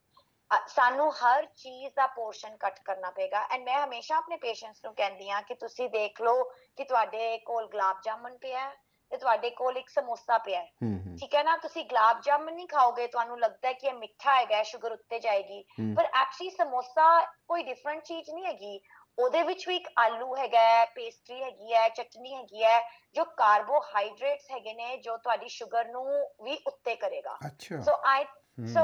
ਸਾਨੂੰ 0.67 1.12
ਹਰ 1.13 1.45
ਚੀਜ਼ 1.57 1.93
ਦਾ 1.95 2.05
ਪੋਰਸ਼ਨ 2.07 2.55
ਕੱਟ 2.57 2.79
ਕਰਨਾ 2.86 3.09
ਪਏਗਾ। 3.12 3.41
ਐਂਡ 3.51 3.63
ਮੈਂ 3.63 3.83
ਹਮੇਸ਼ਾ 3.83 4.17
ਆਪਣੇ 4.17 4.38
ਪੇਸ਼ੈਂਟਸ 4.38 4.83
ਨੂੰ 4.86 4.93
ਕਹਿੰਦੀ 4.95 5.29
ਆ 5.29 5.41
ਕਿ 5.41 5.55
ਤੁਸੀਂ 5.55 5.89
ਦੇਖ 5.89 6.21
ਲਓ 6.21 6.43
ਕਿ 6.77 6.83
ਤੁਹਾਡੇ 6.83 7.38
ਕੋਲ 7.45 7.67
ਗੁਲਾਬ 7.69 8.01
ਜਾਮਨ 8.05 8.38
ਪਿਆ 8.38 8.69
ਤੇ 9.12 9.18
ਤੁਹਾਡੇ 9.18 9.50
ਕੋਲ 9.50 9.78
ਇੱਕ 9.78 9.90
ਸਮੋਸਾ 9.90 10.38
ਪਿਆ 10.38 10.60
ਹੈ। 10.60 10.72
ਠੀਕ 11.20 11.36
ਹੈ 11.36 11.44
ਨਾ? 11.44 11.56
ਤੁਸੀਂ 11.58 11.84
ਗੁਲਾਬ 11.86 12.22
ਜਾਮਨ 12.22 12.54
ਨਹੀਂ 12.54 12.68
ਖਾਓਗੇ 12.68 13.08
ਤੁਹਾਨੂੰ 13.08 13.40
ਲੱਗਦਾ 13.40 13.68
ਹੈ 13.68 13.74
ਕਿ 13.74 13.88
ਇਹ 13.88 13.94
ਮਿੱਠਾ 13.94 14.36
ਹੈਗਾ 14.36 14.62
ਸ਼ੂਗਰ 14.64 14.92
ਉੱਤੇ 14.92 15.20
ਜਾਏਗੀ। 15.20 15.64
ਪਰ 15.96 16.06
ਐਕਚੁਅਲੀ 16.06 16.50
ਸਮੋਸਾ 16.50 17.10
ਕੋਈ 17.48 17.64
ਡਿਫਰੈਂਟ 17.64 18.04
ਚੀਜ਼ 18.04 18.30
ਨਹੀਂ 18.30 18.46
ਹੈਗੀ। 18.46 18.80
ਉਹਦੇ 19.18 19.42
ਵਿੱਚ 19.44 19.68
ਵੀ 19.68 19.76
ਇੱਕ 19.76 19.88
ਆਲੂ 19.98 20.36
ਹੈਗਾ 20.36 20.86
ਪੇਸਟਰੀ 20.86 21.44
ਹੈਗੀ 21.44 21.74
ਹੈ 21.74 21.88
ਚਟਨੀ 21.90 22.36
ਹੈਗੀ 22.36 22.64
ਹੈ 22.64 22.80
ਜੋ 23.16 23.24
ਕਾਰਬੋਹਾਈਡਰੇਟਸ 23.38 24.52
ਹੈਗੇ 24.52 24.74
ਨੇ 24.74 24.98
ਜੋ 24.98 25.18
ਤੁਹਾਡੀ 25.18 25.48
ਸ਼ੂਗਰ 25.50 25.86
ਨੂੰ 25.86 26.06
ਵੀ 26.44 26.58
ਉੱਤੇ 26.68 26.96
ਕਰੇਗਾ। 26.96 27.38
ਸੋ 27.84 27.92
ਆਈ 28.06 28.26
ਸੋ 28.66 28.82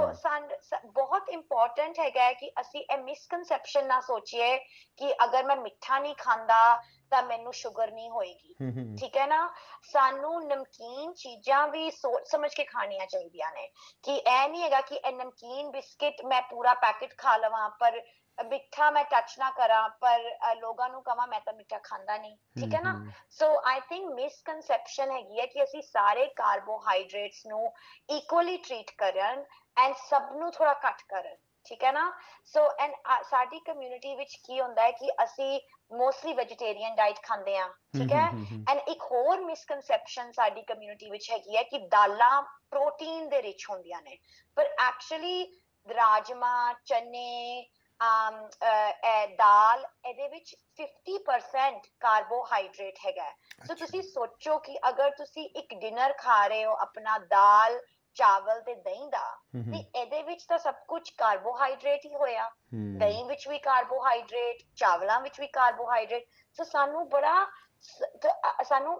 ਬਹੁਤ 0.85 1.29
ਇੰਪੋਰਟੈਂਟ 1.29 1.99
ਹੈਗਾ 1.99 2.31
ਕਿ 2.33 2.51
ਅਸੀਂ 2.61 2.85
ਇਹ 2.93 2.97
ਮਿਸਕਨਸੈਪਸ਼ਨ 2.97 3.87
ਨਾ 3.87 3.99
ਸੋਚੀਏ 3.99 4.57
ਕਿ 4.97 5.13
ਅਗਰ 5.23 5.43
ਮੈਂ 5.43 5.55
ਮਿੱਠਾ 5.55 5.99
ਨਹੀਂ 5.99 6.15
ਖਾਂਦਾ 6.15 6.81
ਤਾਂ 7.11 7.23
ਮੈਨੂੰ 7.23 7.53
ਸ਼ੂਗਰ 7.53 7.91
ਨਹੀਂ 7.91 8.09
ਹੋਏਗੀ। 8.09 8.53
ਠੀਕ 8.97 9.17
ਹੈ 9.17 9.25
ਨਾ? 9.27 9.53
ਸਾਨੂੰ 9.83 10.47
ਨਮਕੀਨ 10.47 11.13
ਚੀਜ਼ਾਂ 11.13 11.67
ਵੀ 11.67 11.91
ਸੋਚ 11.91 12.27
ਸਮਝ 12.27 12.53
ਕੇ 12.55 12.63
ਖਾਣੀਆਂ 12.63 13.05
ਚਾਹੀਦੀਆਂ 13.07 13.51
ਨੇ। 13.51 13.67
ਕਿ 14.03 14.15
ਇਹ 14.15 14.49
ਨਹੀਂ 14.49 14.63
ਹੈਗਾ 14.63 14.81
ਕਿ 14.81 14.95
ਇਹ 14.95 15.13
ਨਮਕੀਨ 15.13 15.71
ਬਿਸਕਿਟ 15.71 16.21
ਮੈਂ 16.25 16.41
ਪੂਰਾ 16.41 16.73
ਪੈਕੇਟ 16.73 17.17
ਖਾ 17.17 17.37
ਲਵਾਂ 17.37 17.69
ਪਰ 17.69 18.01
ਮਿੱਠਾ 18.37 18.91
ਮੈਂ 18.91 19.03
ਟੱਚ 19.03 19.35
ਨਾ 19.39 19.49
ਕਰਾਂ 19.49 19.89
ਪਰ 19.89 20.19
ਲੋਕਾਂ 20.55 20.89
ਨੂੰ 20.89 21.03
ਕਹਾਂ 21.03 21.27
ਮੈਂ 21.27 21.39
ਤਾਂ 21.41 21.53
ਮਿੱਠਾ 21.53 21.77
ਖਾਂਦਾ 21.83 22.17
ਨਹੀਂ। 22.17 22.35
ਠੀਕ 22.35 22.73
ਹੈ 22.75 22.81
ਨਾ? 22.81 22.93
ਸੋ 23.29 23.61
ਆਈ 23.65 23.79
ਥਿੰਕ 23.79 24.13
ਮਿਸਕਨਸੈਪਸ਼ਨ 24.13 25.11
ਹੈਗੀ 25.11 25.39
ਹੈ 25.39 25.45
ਕਿ 25.45 25.63
ਅਸੀਂ 25.63 25.81
ਸਾਰੇ 25.81 26.25
ਕਾਰਬੋਹਾਈਡਰੇਟਸ 26.25 27.45
ਨੂੰ 27.45 27.73
ਇਕੁਅਲੀ 28.09 28.57
ਟ੍ਰੀਟ 28.57 28.91
ਕਰਨ 28.97 29.43
ਐਂਡ 29.77 29.95
ਸਭ 30.09 30.31
ਨੂੰ 30.31 30.51
ਥੋੜਾ 30.51 30.73
ਘੱਟ 30.85 31.01
ਕਰਨ 31.09 31.35
ਠੀਕ 31.65 31.83
ਹੈ 31.83 31.91
ਨਾ? 31.91 32.11
ਸੋ 32.45 32.61
ਐਂਡ 32.79 32.93
ਸਾਡੀ 33.25 33.59
ਕਮਿਊਨਿਟੀ 33.59 34.15
ਵਿੱਚ 34.15 34.35
ਕੀ 34.45 34.59
ਹੁੰਦਾ 34.61 34.81
ਹੈ 34.83 34.91
ਕਿ 34.91 35.11
ਅਸੀਂ 35.23 35.59
ਮੋਸਟਲੀ 35.91 36.33
ਵੈਜੀਟੇਰੀਅਨ 36.33 36.95
ਡਾਈਟ 36.95 37.19
ਖਾਂਦੇ 37.23 37.57
ਆ 37.57 37.67
ਠੀਕ 37.93 38.11
ਹੂੰ, 38.13 38.63
ਐਂਡ 38.69 38.79
ਇੱਕ 38.87 39.03
ਹੋਰ 39.03 39.39
ਮਿਸਕਨਸੈਪਸ਼ਨ 39.41 40.31
ਸਾਡੀ 40.31 40.61
ਕਮਿਊਨਿਟੀ 40.63 41.09
ਵਿੱਚ 41.11 41.29
ਹੈਗੀ 41.31 41.55
ਹੈ 41.57 41.63
ਕਿ 41.63 41.79
ਦਾਲਾਂ 41.91 42.41
ਪ੍ਰੋਟੀਨ 42.71 43.29
ਦੇ 43.29 43.41
ਰਿਚ 43.41 43.65
ਹੁੰਦੀਆਂ 43.69 44.01
ਨੇ। 44.01 44.17
ਪਰ 44.57 44.65
ਐਕਚੁਅਲੀ 44.79 45.45
ਰਾਜਮਾ 45.87 46.73
ਚਨੇ 46.85 47.65
ਇਹ 47.99 49.35
ਦਾਲ 49.37 49.85
ਇਹਦੇ 50.05 50.27
ਵਿੱਚ 50.27 50.55
50% 50.77 51.87
ਕਾਰਬੋਹਾਈਡਰੇਟ 51.99 52.97
ਹੈਗਾ 53.05 53.29
ਸੋ। 53.67 53.73
ਤੁਸੀਂ 53.75 54.01
ਸੋਚੋ 54.03 54.57
ਕਿ 54.59 54.77
ਅਗਰ 54.89 55.11
ਤੁਸੀਂ 55.17 55.47
ਇੱਕ 55.55 55.73
ਡਿਨਰ 55.75 56.13
ਖਾ 56.17 56.45
ਰਹੇ 56.47 56.65
ਹੋ 56.65 56.73
ਆਪਣਾ 56.81 57.17
ਦਾਲ 57.29 57.79
ਚਾਵਲ 58.15 58.61
ਤੇ 58.61 58.75
ਦਹੀਂ 58.75 59.07
ਦਾ 59.09 59.25
ਤੇ 59.55 59.83
ਇਹਦੇ 59.95 60.21
ਵਿੱਚ 60.23 60.45
ਤਾਂ 60.45 60.57
ਸਭ 60.59 60.75
ਕੁਝ 60.87 61.09
ਕਾਰਬੋਹਾਈਡਰੇਟ 61.17 62.05
ਹੀ 62.05 62.13
ਹੋਇਆ। 62.15 62.49
ਦਹੀਂ 62.99 63.25
ਵਿੱਚ 63.25 63.47
ਵੀ 63.47 63.59
ਕਾਰਬੋਹਾਈਡਰੇਟ 63.59 64.61
ਚਾਵਲਾਂ 64.75 65.19
ਵਿੱਚ 65.21 65.39
ਵੀ 65.39 65.47
ਕਾਰਬੋਹਾਈਡਰੇਟ 65.53 66.27
ਸੋ 66.57 66.63
ਸਾਨੂੰ 66.63 67.07
ਬੜਾ 67.09 67.45
ਸਾਨੂੰ 68.63 68.99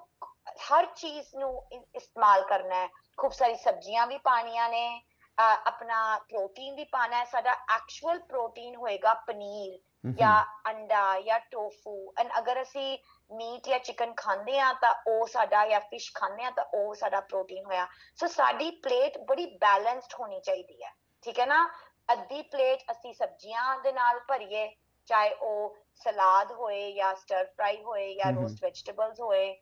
ਹਰ 0.62 0.86
ਚੀਜ਼ 0.96 1.36
ਨੂੰ 1.36 1.52
ਇਸਤੇਮਾਲ 1.74 2.44
ਕਰਨਾ 2.44 2.76
ਹੈ। 2.76 2.88
ਖੂਬ 3.18 3.32
ਸਾਰੀ 3.32 3.56
ਸਬਜ਼ੀਆਂ 3.56 4.08
ਵੀ 4.08 4.18
ਪਾਣੀਆਂ 4.18 4.70
ਨੇ 4.70 5.02
ਆਪਣਾ 5.38 6.18
ਪ੍ਰੋਟੀਨ 6.30 6.76
ਵੀ 6.76 6.84
ਪਾਣਾ 6.84 7.18
ਹੈ। 7.18 7.26
ਸਾਡਾ 7.26 7.54
ਐਕਚੁਅਲ 7.76 8.20
ਪ੍ਰੋਟੀਨ 8.20 8.76
ਹੋਏਗਾ 8.76 9.14
ਪਨੀਰ 9.28 9.80
ਜਾਂ 10.16 10.44
ਅੰਡਾ 10.70 11.20
ਜਾਂ 11.22 11.40
ਟੋਫੂ 11.52 12.14
ਐਂਡ 12.20 12.32
ਅਗਰ 12.38 12.62
ਅਸੀਂ 12.62 12.98
ਮੀਟ 13.34 13.68
ਜਾਂ 13.70 13.80
ਚਿਕਨ 13.80 14.14
ਖਾਂਦੇ 14.18 14.60
ਆ 14.60 14.72
ਤਾਂ 14.82 14.94
ਉਹ 15.08 15.26
ਸਾਡਾ 15.28 15.66
ਜਾਂ 15.68 15.80
ਫਿਸ਼ 15.82 16.12
ਖਾਂਦੇ 16.16 16.44
ਆ 16.44 16.50
ਤਾਂ 16.52 16.66
ਉਹ 16.76 16.94
ਸਾਡਾ 16.96 17.20
ਪ੍ਰੋਟੀਨ 17.24 17.66
ਹੋਇਆ। 17.66 17.88
ਸੋ 18.20 18.28
ਸਾਡੀ 18.30 18.70
ਪਲੇਟ 18.84 19.18
ਬੜੀ 19.28 19.46
ਬੈਲੈਂਸਡ 19.58 20.14
ਹੋਣੀ 20.20 20.40
ਚਾਹੀਦੀ 20.42 20.84
ਹੈ। 20.84 20.92
ਠੀਕ 21.24 21.40
ਹੈ 21.40 21.46
ਨਾ? 21.46 21.68
ਅੱਧੀ 22.10 22.42
ਪਲੇਟ 22.44 22.82
ਅਸੀਂ 22.92 23.14
ਸਬਜ਼ੀਆਂ 23.14 23.78
ਦੇ 23.82 23.92
ਨਾਲ 23.92 24.20
ਭਰੀਏ 24.28 24.70
ਚਾਹੇ 25.08 25.34
ਉਹ 25.34 25.76
ਸਲਾਦ 26.04 26.52
ਹੋਏ 26.52 26.92
ਜਾਂ 26.94 27.14
ਸਟਰ 27.16 27.46
ਫਰਾਈ 27.48 27.82
ਹੋਏ 27.84 28.14
ਜਾਂ। 28.16 28.32
ਰੋਸਟ 28.34 28.64
ਵੈਜੀਟੇਬਲਸ 28.64 29.20
ਹੋਏ 29.20 29.54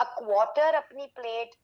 ਅ 0.00 0.04
ਕੁਆਟਰ 0.16 0.74
ਆਪਣੀ 0.74 1.06
ਪਲੇਟ 1.16 1.54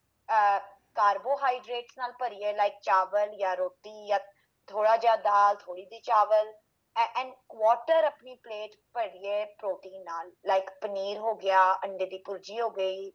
ਕਾਰਬੋਹਾਈਡਰੇਟਸ 0.95 1.97
ਨਾਲ 1.97 2.11
ਭਰੀਏ 2.19 2.53
ਲਾਈਕ 2.53 2.79
ਚਾਵਲ 2.83 3.35
ਜਾਂ 3.37 3.55
ਰੋਟੀ 3.55 4.07
ਜਾਂ 4.07 4.19
ਥੋੜਾ 4.67 4.95
ਜਿਹਾ 4.97 5.15
ਦਾਲ 5.17 5.55
ਥੋੜੀ 5.55 5.85
ਜਿਹੀ 5.85 6.01
ਚਾਵਲ। 6.01 6.51
ਐਂਡ 6.95 7.33
ਕੁਆਟਰ 7.49 8.03
ਆਪਣੀ 8.03 8.35
ਪਲੇਟ 8.35 8.75
ਭਰੀਏ 8.93 9.43
ਪ੍ਰੋਟੀਨ 9.59 10.03
ਨਾਲ 10.03 10.31
ਲਾਈਕ 10.45 10.69
ਪਨੀਰ 10.81 11.19
ਹੋ 11.19 11.33
ਗਿਆ 11.35 11.61
ਅੰਡੇ 11.83 12.05
ਦੀ 12.05 12.17
ਭੁਰਜੀ 12.17 12.59
ਹੋ 12.61 12.69
ਗਈ 12.69 13.11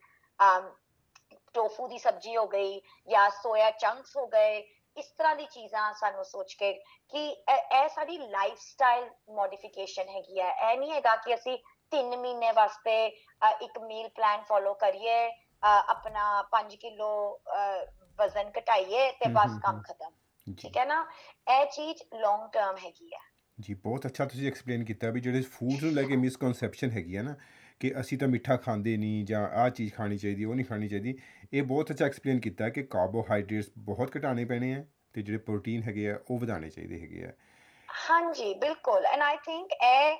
ਟੋਫੂ 1.54 1.88
ਦੀ 1.88 1.99
ਸਬਜ਼ੀ 1.99 2.37
ਹੋ 2.37 2.47
ਗਈ 2.47 2.80
ਜਾਂ 3.09 3.28
ਸੋਇਆ 3.33 3.71
ਚੰਕਸ 3.71 4.16
ਹੋ 4.16 4.26
ਗਏ 4.26 4.59
ਇਸ 4.97 5.06
ਤਰ੍ਹਾਂ 5.09 5.35
ਦੀ 5.37 5.47
ਚੀਜ਼ਾਂ 5.47 5.92
ਸਾਨੂੰ 5.95 6.25
ਸੋਚ 6.25 6.54
ਕੇ 6.54 6.73
ਕਿ 7.12 7.26
ਇਹ 7.28 7.88
ਸਾਡੀ 7.88 8.18
ਲਾਈਫ 8.18 8.59
ਸਟਾਈਲ 8.59 9.09
ਮੋਡੀਫਿਕੇਸ਼ਨ 9.30 10.09
ਹੈਗੀ 10.09 10.40
ਹੈ 10.40 10.50
ਇਹ 10.62 10.78
ਨਹੀਂ 10.78 10.92
ਹੈਗਾ 10.92 11.16
ਕਿ 11.16 11.35
ਅਸੀਂ 11.35 11.59
3 11.92 12.16
ਮਹੀਨੇ 12.16 12.52
ਵਾਸਤੇ 12.52 13.06
ਇੱਕ 13.61 13.78
ਮੀਲ 13.78 14.09
ਪਲਾਨ 14.09 14.42
ਫੋਲੋ 14.42 14.75
ਕਰੀਏ 14.75 15.18
ਆਪਣਾ 15.62 16.26
5 16.52 16.76
ਕਿਲੋ 16.76 17.11
ਵਜ਼ਨ 18.18 18.50
ਘਟਾਈਏ 18.59 19.11
ਤੇ 19.12 19.28
ਬਸ 19.28 19.59
ਕੰਮ। 19.62 19.83
ਖਤਮ 19.83 20.12
ਠੀਕ 20.56 20.76
ਹੈ 20.76 20.85
ਨਾ 20.85 21.04
ਇਹ 21.49 21.64
ਚੀਜ਼ 21.66 22.02
ਲੌਂਗ 22.14 22.49
ਟਰਮ 22.50 22.76
ਹੈਗੀ 22.76 23.11
ਹੈ 23.14 23.21
ਜੀ 23.59 23.75
ਬਹੁਤ 23.75 24.07
ਅੱਛਾ 24.07 24.25
ਤੁਸੀਂ 24.25 24.47
ਐਕਸਪਲੇਨ 24.49 24.85
ਕੀਤਾ 24.85 25.11
ਵੀ 25.11 25.21
ਜਿਹੜੇ 25.21 25.41
ਫੂਡ 25.51 25.83
ਨੂੰ 25.85 25.93
ਲੈ 25.93 26.03
ਕੇ 26.03 26.17
ਮਿਸਕਨਸੈਪਸ਼ਨ 26.17 26.91
ਹੈਗੀ 26.91 27.17
ਹੈ 27.17 27.23
ਨਾ 27.23 27.35
ਕਿ 27.81 27.93
ਅਸੀਂ 28.01 28.19
ਤਾਂ 28.19 28.29
ਮਿੱਠਾ 28.29 28.57
ਖਾਂਦੇ 28.57 28.97
ਨਹੀਂ 28.97 29.25
ਜਾਂ 29.25 29.43
ਆਹ 29.55 29.69
ਚੀਜ਼ 29.71 29.93
ਖਾਣੀ 29.93 30.19
ਚਾਹੀਦੀ 30.19 30.45
ਉਹ 30.45 30.55
ਨਹੀਂ 30.55 30.67
ਖਾਣੀ 30.67 30.89
ਚਾਹੀਦੀ 30.89 31.17
ਇਹ 31.53 31.63
ਬਹੁਤ 31.63 31.91
ਅੱਛਾ 31.91 32.07
ਐਕਸਪਲੇਨ 32.07 32.41
ਕੀਤਾ 32.41 32.69
ਕਿ 32.69 32.83
ਕਾਰਬੋਹਾਈਡਰੇਟਸ 32.83 33.71
ਬਹੁਤ 33.79 34.17
ਘਟਾਉਣੇ 34.17 34.45
ਪੈਣੇ 34.45 34.73
ਆ 34.75 34.85
ਤੇ 35.15 35.23
ਜਿਹੜੇ 35.23 35.39
ਪ੍ਰੋਟੀਨ 35.39 35.83
ਹੈਗੇ 35.83 36.09
ਆ 36.11 36.19
ਉਹ 36.31 36.39
ਵਧਾਉਣੇ 36.39 36.71
ਚਾਹੀਦੇ 36.71 37.01
ਹੈਗੇ 37.01 37.25
ਆ। 37.25 37.33
ਹਾਂਜੀ 37.89 38.53
ਬਿਲਕੁਲ 38.55 39.07
ਐਂਡ 39.07 39.23
ਆਈ 39.23 39.37
ਥਿੰਕ 39.37 39.73
ਇਹ 39.73 40.13
um, 40.13 40.17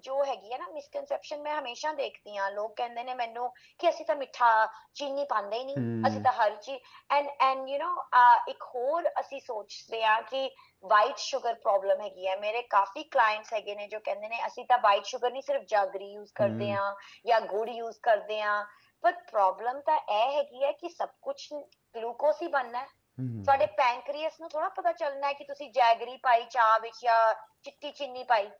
ਜੋ 0.00 0.24
ਹੈਗੀ 0.24 0.52
ਹੈ 0.52 0.58
ਨਾ 0.58 0.66
ਮਿਸਕਨਸੈਪਸ਼ਨ 0.72 1.40
ਮੈਂ 1.42 1.58
ਹਮੇਸ਼ਾ 1.58 1.92
ਦੇਖਦੀ 1.92 2.36
ਆ 2.36 2.48
ਲੋਕ 2.50 2.74
ਕਹਿੰਦੇ 2.76 3.04
ਨੇ 3.04 3.14
ਮੈਨੂੰ 3.14 3.50
ਕਿ 3.80 3.88
ਅਸੀਂ 3.88 4.04
ਤਾਂ 4.06 4.16
ਮਿੱਠਾ 4.16 4.50
ਚੀਨੀ 4.94 5.24
ਪਾਉਂਦੇ 5.24 5.58
ਹੀ 5.58 5.64
ਨਹੀਂ। 5.64 6.06
ਅਸੀਂ 6.08 6.20
ਤਾਂ 6.22 6.32
ਹਰ 6.32 6.54
ਚੀਜ਼ 6.56 6.80
ਐਂਡ 7.10 7.28
ਐਂਡ 7.40 7.68
ਯੂ 7.68 7.78
نو 7.78 7.90
ਇੱਕ 8.48 8.62
ਹੋਰ 8.74 9.08
ਅਸੀਂ 9.20 9.40
ਸੋਚਦੇ 9.40 10.02
ਆ 10.04 10.20
ਕਿ 10.22 10.48
ਵਾਈਟ 10.84 11.18
ਸ਼ੂਗਰ 11.18 11.54
ਪ੍ਰੋਬਲਮ 11.54 12.00
ਹੈਗੀ 12.00 12.26
ਹੈ 12.26 12.36
ਮੇਰੇ 12.36 12.62
ਕਾਫੀ 12.70 13.02
ਕਲਾਇੰਟਸ 13.04 13.52
ਹੈਗੇ 13.52 13.74
ਨੇ 13.74 13.86
ਜੋ 13.88 14.00
ਕਹਿੰਦੇ 14.00 14.28
ਨੇ 14.28 14.40
ਅਸੀਂ 14.46 14.64
ਤਾਂ 14.66 14.78
ਵਾਈਟ 14.78 15.04
ਸ਼ੂਗਰ 15.04 15.30
ਨਹੀਂ 15.30 15.42
ਸਿਰਫ 15.42 15.62
ਜਾਗਰੀ 15.68 16.12
ਯੂਜ਼ 16.12 16.32
ਕਰਦੇ। 16.34 16.72
ਆ 16.72 16.94
ਜਾਂ 17.26 17.40
ਗੁੜ 17.42 17.68
ਯੂਜ਼ 17.68 17.98
ਕਰਦੇ 18.02 18.40
ਆ 18.42 18.64
ਪਰ 19.04 19.12
ਪ੍ਰੋਬਲਮ 19.30 19.80
ਤਾਂ 19.80 19.96
ਇਹ 19.98 20.36
ਹੈਗੀ 20.36 20.64
ਹੈ 20.64 20.72
ਕਿ 20.72 20.88
ਸਭ 20.88 21.08
ਕੁਝ 21.22 21.36
ਗਲੂਕੋਜ਼ 21.94 22.42
ਹੀ 22.42 22.48
ਬਣਨਾ 22.48 22.78
ਹੈ। 22.78 22.86
ਤੁਹਾਡੇ 23.44 23.66
ਪੈਂਕਰੀਅਸ 23.76 24.40
ਨੂੰ 24.40 24.48
ਥੋੜਾ 24.50 24.68
ਪਤਾ 24.68 24.92
ਚੱਲਣਾ 24.92 25.26
ਹੈ 25.26 25.32
ਕਿ 25.32 25.44
ਤੁਸੀਂ 25.44 25.70
ਜੈਗਰੀ 25.72 26.16
ਪਾਈ 26.22 26.44
ਚਾਹ 26.50 26.78
ਵਿੱਚ 26.80 26.96
ਜਾਂ 27.02 27.34
ਚਿੱਟੀ 27.64 27.90
ਚੀਨੀ 27.90 28.24
ਪਾਈ। 28.24 28.50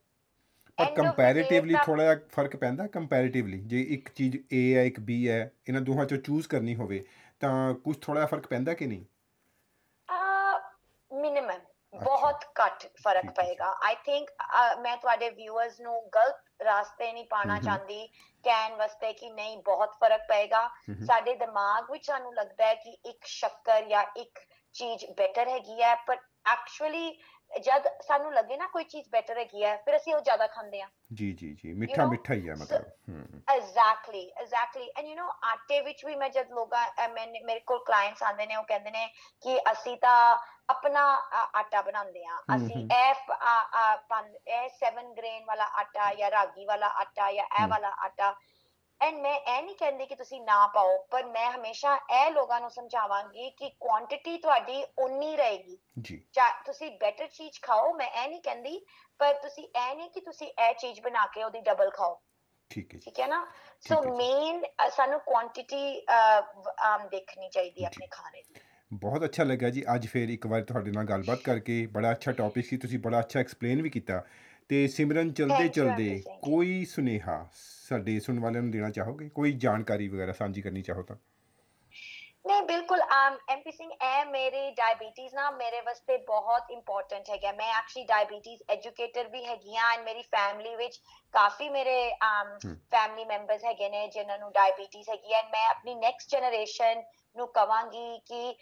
ਪਰ 0.78 0.90
ਕੰਪੈਰੀਟਿਵਲੀ 0.94 1.74
ਥੋੜਾ 1.86 2.02
ਜਿਹਾ 2.04 2.14
ਫ਼ਰਕ 2.30 2.56
ਪੈਂਦਾ 2.56 2.86
ਕੰਪੈਰੀਟਿਵਲੀ 2.86 3.60
ਜੇ 3.64 3.80
ਇੱਕ 3.94 4.08
ਚੀਜ਼ 4.08 4.36
A 4.36 4.62
ਹੈ 4.76 4.84
ਇੱਕ 4.84 4.98
B 5.00 5.18
ਹੈ 5.28 5.40
ਇਹਨਾਂ 5.68 5.80
ਦੋਹਾਂ 5.80 6.06
ਚੋਂ 6.06 6.18
ਚੂਜ਼ 6.18 6.48
ਕਰਨੀ 6.48 6.74
ਹੋਵੇ 6.74 7.04
ਤਾਂ 7.40 7.52
ਕੁਝ 7.74 7.96
ਥੋੜਾ 8.02 8.18
ਜਿਹਾ 8.20 8.26
ਫ਼ਰਕ 8.26 8.46
ਪੈਂਦਾ 8.46 8.74
ਕਿ 8.74 8.86
ਨਹੀਂ 8.86 9.04
ਮਿਨੀਮਮ 11.10 11.60
ਬਹੁਤ 11.94 12.44
ਘੱਟ 12.60 12.86
ਫ਼ਰਕ। 13.02 13.30
ਪਏਗਾ 13.36 13.66
ਆਈ 13.86 13.94
ਥਿੰਕ 14.04 14.30
ਮੈਂ 14.80 14.96
ਤੁਹਾਡੇ 14.96 15.28
ਵਿਊਅਰਸ 15.30 15.80
ਨੂੰ 15.80 16.00
ਗਲਤ 16.14 16.62
ਰਾਸਤੇ 16.64 17.12
ਨਹੀਂ 17.12 17.24
ਪਾਣਾ। 17.30 17.58
ਚਾਹੁੰਦੀ 17.60 18.06
ਕਹਿਣ 18.44 18.74
ਵਾਸਤੇ 18.76 19.12
ਕਿ 19.12 19.30
ਨਹੀਂ 19.30 19.56
ਬਹੁਤ 19.64 19.92
ਫ਼ਰਕ 20.00 20.20
ਪਏਗਾ। 20.28 20.68
ਸਾਡੇ 21.06 21.34
ਦਿਮਾਗ 21.36 21.90
ਵਿੱਚ 21.90 22.06
ਸਾਨੂੰ 22.06 22.34
ਲੱਗਦਾ 22.34 22.66
ਹੈ 22.66 22.74
ਕਿ 22.74 22.96
ਇੱਕ 23.10 23.24
ਸ਼ੱਕਰ 23.26 23.84
ਜਾਂ 23.88 24.04
ਇੱਕ 24.16 24.38
ਚੀਜ਼ 24.74 25.04
ਬੈਟਰ 25.18 25.48
ਹੈਗੀ 25.48 25.80
ਹੈ 25.82 25.94
ਪਰ 26.06 26.16
ਐਕਚੁਅਲੀ 26.52 27.10
ਜਦ 27.52 27.82
ਸਾਨੂੰ 28.02 28.32
ਲੱਗੇ 28.32 28.56
ਨਾ 28.56 28.66
ਕੋਈ 28.66 28.84
ਚੀਜ਼ 28.84 29.08
ਬੈਟਰ 29.10 29.38
ਹੈਗੀ 29.38 29.64
ਹੈ 29.64 29.76
ਫਿਰ 29.76 29.96
ਅਸੀਂ 29.96 30.14
ਉਹ 30.14 30.20
ਜ਼ਿਆਦਾ 30.20 30.46
ਖਾਂਦੇ 30.46 30.80
ਆ 30.82 30.88
ਜੀ 31.12 31.32
ਜੀ 31.32 31.52
ਜੀ 31.54 31.72
ਮਿੱਠਾ 31.72 32.06
ਮਿੱਠਾ 32.06 32.34
ਹੀ 32.34 32.48
ਹੈ 32.48 32.54
ਮਤਲਬ 32.54 32.84
ਹਮ 33.08 33.40
exactly 33.48 34.30
exactly 34.30 34.90
and 34.96 35.06
you 35.06 35.14
know 35.16 35.28
ਆਟੇ 35.42 35.80
ਵਿੱਚ 35.80 36.04
ਵੀ 36.04 36.14
ਮੈਂ 36.16 36.28
ਜਦ 36.30 36.52
ਅਹ 36.74 37.08
ਮੈਨੇ- 37.08 37.44
ਮੇਰੇ 37.44 37.60
ਕੋਲ 37.60 37.84
ਕਲਾਇੰਟਸ 37.84 38.22
ਆਉਂਦੇ 38.22 38.46
ਨੇ 38.46 38.56
ਉਹ 38.56 38.64
ਕਹਿੰਦੇ 38.64 38.90
ਨੇ 38.90 39.06
ਕਿ 39.42 39.58
ਅਸੀਂ 39.72 39.96
ਤਾਂ 39.96 40.38
ਆਪਣਾ 40.68 41.00
ਆਟਾ 41.54 41.82
ਬਣਾਉਂਦੇ 41.82 42.24
ਆ 42.24 42.38
ਅਸੀਂ 42.56 42.88
ਅ, 43.74 43.96
ਪੰਜ- 44.08 44.36
ਇਹ 44.46 44.68
7 44.78 45.12
ਗ੍ਰੇਨ 45.16 45.44
ਵਾਲਾ 45.44 45.64
ਆਟਾ 45.64 46.14
ਜਾਂ 46.14 46.30
ਰਾਗੀ 46.30 46.64
ਵਾਲਾ 46.64 46.86
ਆਟਾ 46.86 47.32
ਜਾਂ 47.32 47.44
ਇਹ। 47.44 47.68
ਵਾਲਾ 47.68 47.88
ਆਟਾ 47.88 48.34
ਐਂਡ 49.00 49.16
ਮੈਂ 49.16 49.34
ਇਹ 49.34 49.62
ਨਹੀਂ 49.62 49.74
ਕਹਿੰਦੀ 49.74 50.06
ਕਿ 50.06 50.14
ਤੁਸੀਂ 50.14 50.40
ਨਾ 50.40 50.66
ਪਾਓ 50.66 50.96
ਪਰ 51.10 51.24
ਮੈਂ 51.24 51.50
ਹਮੇਸ਼ਾ 51.50 51.94
ਇਹ 51.96 52.30
ਲੋਕਾਂ 52.30 52.60
ਨੂੰ 52.60 52.70
ਸਮਝਾਵਾਂਗੀ 52.70 53.50
ਕਿ 53.50 53.70
ਕੁਆਂਟੀਟੀ 53.80 54.36
ਤੁਹਾਡੀ 54.38 54.84
ਉਨੀ 54.98 55.36
ਰਹੇਗੀ। 55.36 55.78
ਜੀ। 55.98 56.22
ਤੁਸੀਂ 56.64 56.90
ਬੈਟਰ 56.90 57.26
ਚੀਜ਼ 57.26 57.60
ਖਾਓ 57.62 57.92
ਮੈਂ 57.94 58.06
ਇਹ 58.06 58.28
ਨਹੀਂ 58.28 58.40
ਕਹਿੰਦੀ 58.40 58.78
ਪਰ 59.18 59.34
ਤੁਸੀਂ 59.34 59.64
ਇਹ 59.64 59.94
ਨਹੀਂ 59.96 60.10
ਕਿ 60.10 60.20
ਤੁਸੀਂ 60.20 60.46
ਇਹ 60.46 60.74
ਚੀਜ਼ 60.74 61.00
ਬਣਾ 61.00 61.26
ਕੇ 61.26 61.42
ਉਹਦੀ 61.44 61.60
ਡਬਲ 61.60 61.90
ਖਾਓ। 61.90 62.20
ਠੀਕ 62.70 62.94
ਹੈ 62.94 63.00
ਠੀਕ 63.04 63.20
ਹੈ 63.20 63.26
ਨਾ? 63.26 63.46
ਸੋ। 63.80 64.00
ਮੇਨ 64.16 64.62
ਸਾਨੂੰ 64.90 65.20
ਕੁਆਂਟੀਟੀ 65.20 66.06
ਆਮ 66.82 67.08
ਦੇਖਣੀ 67.08 67.48
ਚਾਹੀਦੀ 67.48 67.84
ਆਪਣੇ 67.84 68.06
ਖਾਣੇ 68.10 68.42
ਦੀ। 68.42 68.60
ਬਹੁਤ 68.92 69.24
ਅੱਛਾ 69.24 69.44
ਲੱਗਾ 69.44 69.70
ਜੀ। 69.70 69.84
ਅੱਜ 69.94 70.06
ਫੇਰ 70.06 70.28
ਇੱਕ 70.28 70.46
ਵਾਰ 70.46 70.62
ਤੁਹਾਡੇ 70.62 70.90
ਨਾਲ 70.90 71.04
ਗੱਲਬਾਤ 71.04 71.38
ਕਰਕੇ 71.38 71.86
ਬੜਾ 71.86 72.10
ਅੱਛਾ 72.12 72.32
ਟੌਪਿਕ 72.32 72.66
ਸੀ। 72.66 72.76
ਤੁਸੀਂ 72.76 72.98
ਬੜਾ 72.98 73.20
ਅੱਛਾ 73.20 73.40
ਐਕਸਪਲੇਨ 73.40 73.82
ਵੀ 73.82 73.90
ਕੀਤਾ। 73.90 74.22
ਤੇ 74.70 74.86
ਸਿਮਰਨ 74.88 75.32
ਚਲਦੇ 75.32 75.68
ਚਲਦੇ. 75.68 76.22
ਕੋਈ 76.42 76.84
ਸੁਨੇਹਾ 76.84 77.46
ਸਾਡੇ 77.52 78.18
ਸੁਣਨ 78.20 78.40
ਵਾਲਿਆਂ 78.40 78.62
ਨੂੰ 78.62 78.70
ਦੇਣਾ 78.70 78.90
ਚਾਹੋਗੇ? 78.90 79.28
ਕੋਈ 79.28 79.52
ਜਾਣਕਾਰੀ 79.58 80.08
ਵਗੈਰਾ 80.08 80.32
ਸਾਂਝੀ 80.32 80.62
ਕਰਨੀ 80.62 80.82
ਚਾਹੋ 80.82 81.02
ਤਾਂ? 81.02 81.16
ਨਹੀਂ 82.46 82.62
ਬਿਲਕੁਲ 82.62 83.00
ਆਮ 83.02 83.36
ਐਮਪੀ 83.48 83.70
ਸਿੰਘ 83.72 83.90
ਇਹ 83.90 84.24
ਮੇਰੀ 84.26 84.70
ਡਾਇਬੀਟੀਜ਼ 84.70 85.34
ਨਾ 85.34 85.50
ਮੇਰੇ 85.50 85.80
ਵਾਸਤੇ 85.80 86.16
ਬਹੁਤ 86.26 86.70
ਇੰਪੋਰਟੈਂਟ 86.70 87.30
ਹੈਗਾ। 87.30 87.52
ਮੈਂ 87.52 87.68
ਐਕਚੁਅਲੀ 87.74 88.04
ਡਾਇਬੀਟੀਜ਼ 88.06 88.62
ਐਜੂਕੇਟਰ 88.70 89.28
ਵੀ 89.28 89.44
ਹੈਗੀ 89.44 89.76
ਹਾਂ 89.76 89.92
ਐਂਡ 89.92 90.04
ਮੇਰੀ 90.04 90.22
ਫੈਮਿਲੀ 90.34 90.74
ਵਿੱਚ 90.76 91.00
ਕਾਫੀ 91.34 91.68
ਮੇਰੇ 91.68 91.96
ਆਮ। 92.22 92.58
ਫੈਮਿਲੀ 92.90 93.24
ਮੈਂਬਰਸ 93.24 93.64
ਹੈਗੇ 93.64 93.88
ਨੇ 93.88 94.06
ਜਿਨ੍ਹਾਂ 94.08 94.38
ਨੂੰ 94.38 94.50
ਡਾਇਬੀਟੀਜ਼ 94.52 95.08
ਹੈਗੀ 95.10 95.32
ਹੈ। 95.34 95.42
ਮੈਂ 95.52 95.66
ਆਪਣੀ 95.70 95.94
ਨੈਕਸਟ 95.94 96.30
ਜਨਰੇਸ਼ਨ 96.30 97.02
ਨੂੰ 97.36 97.48
ਕਵਾਂਗੀ 97.52 98.18
ਕਿ 98.26 98.54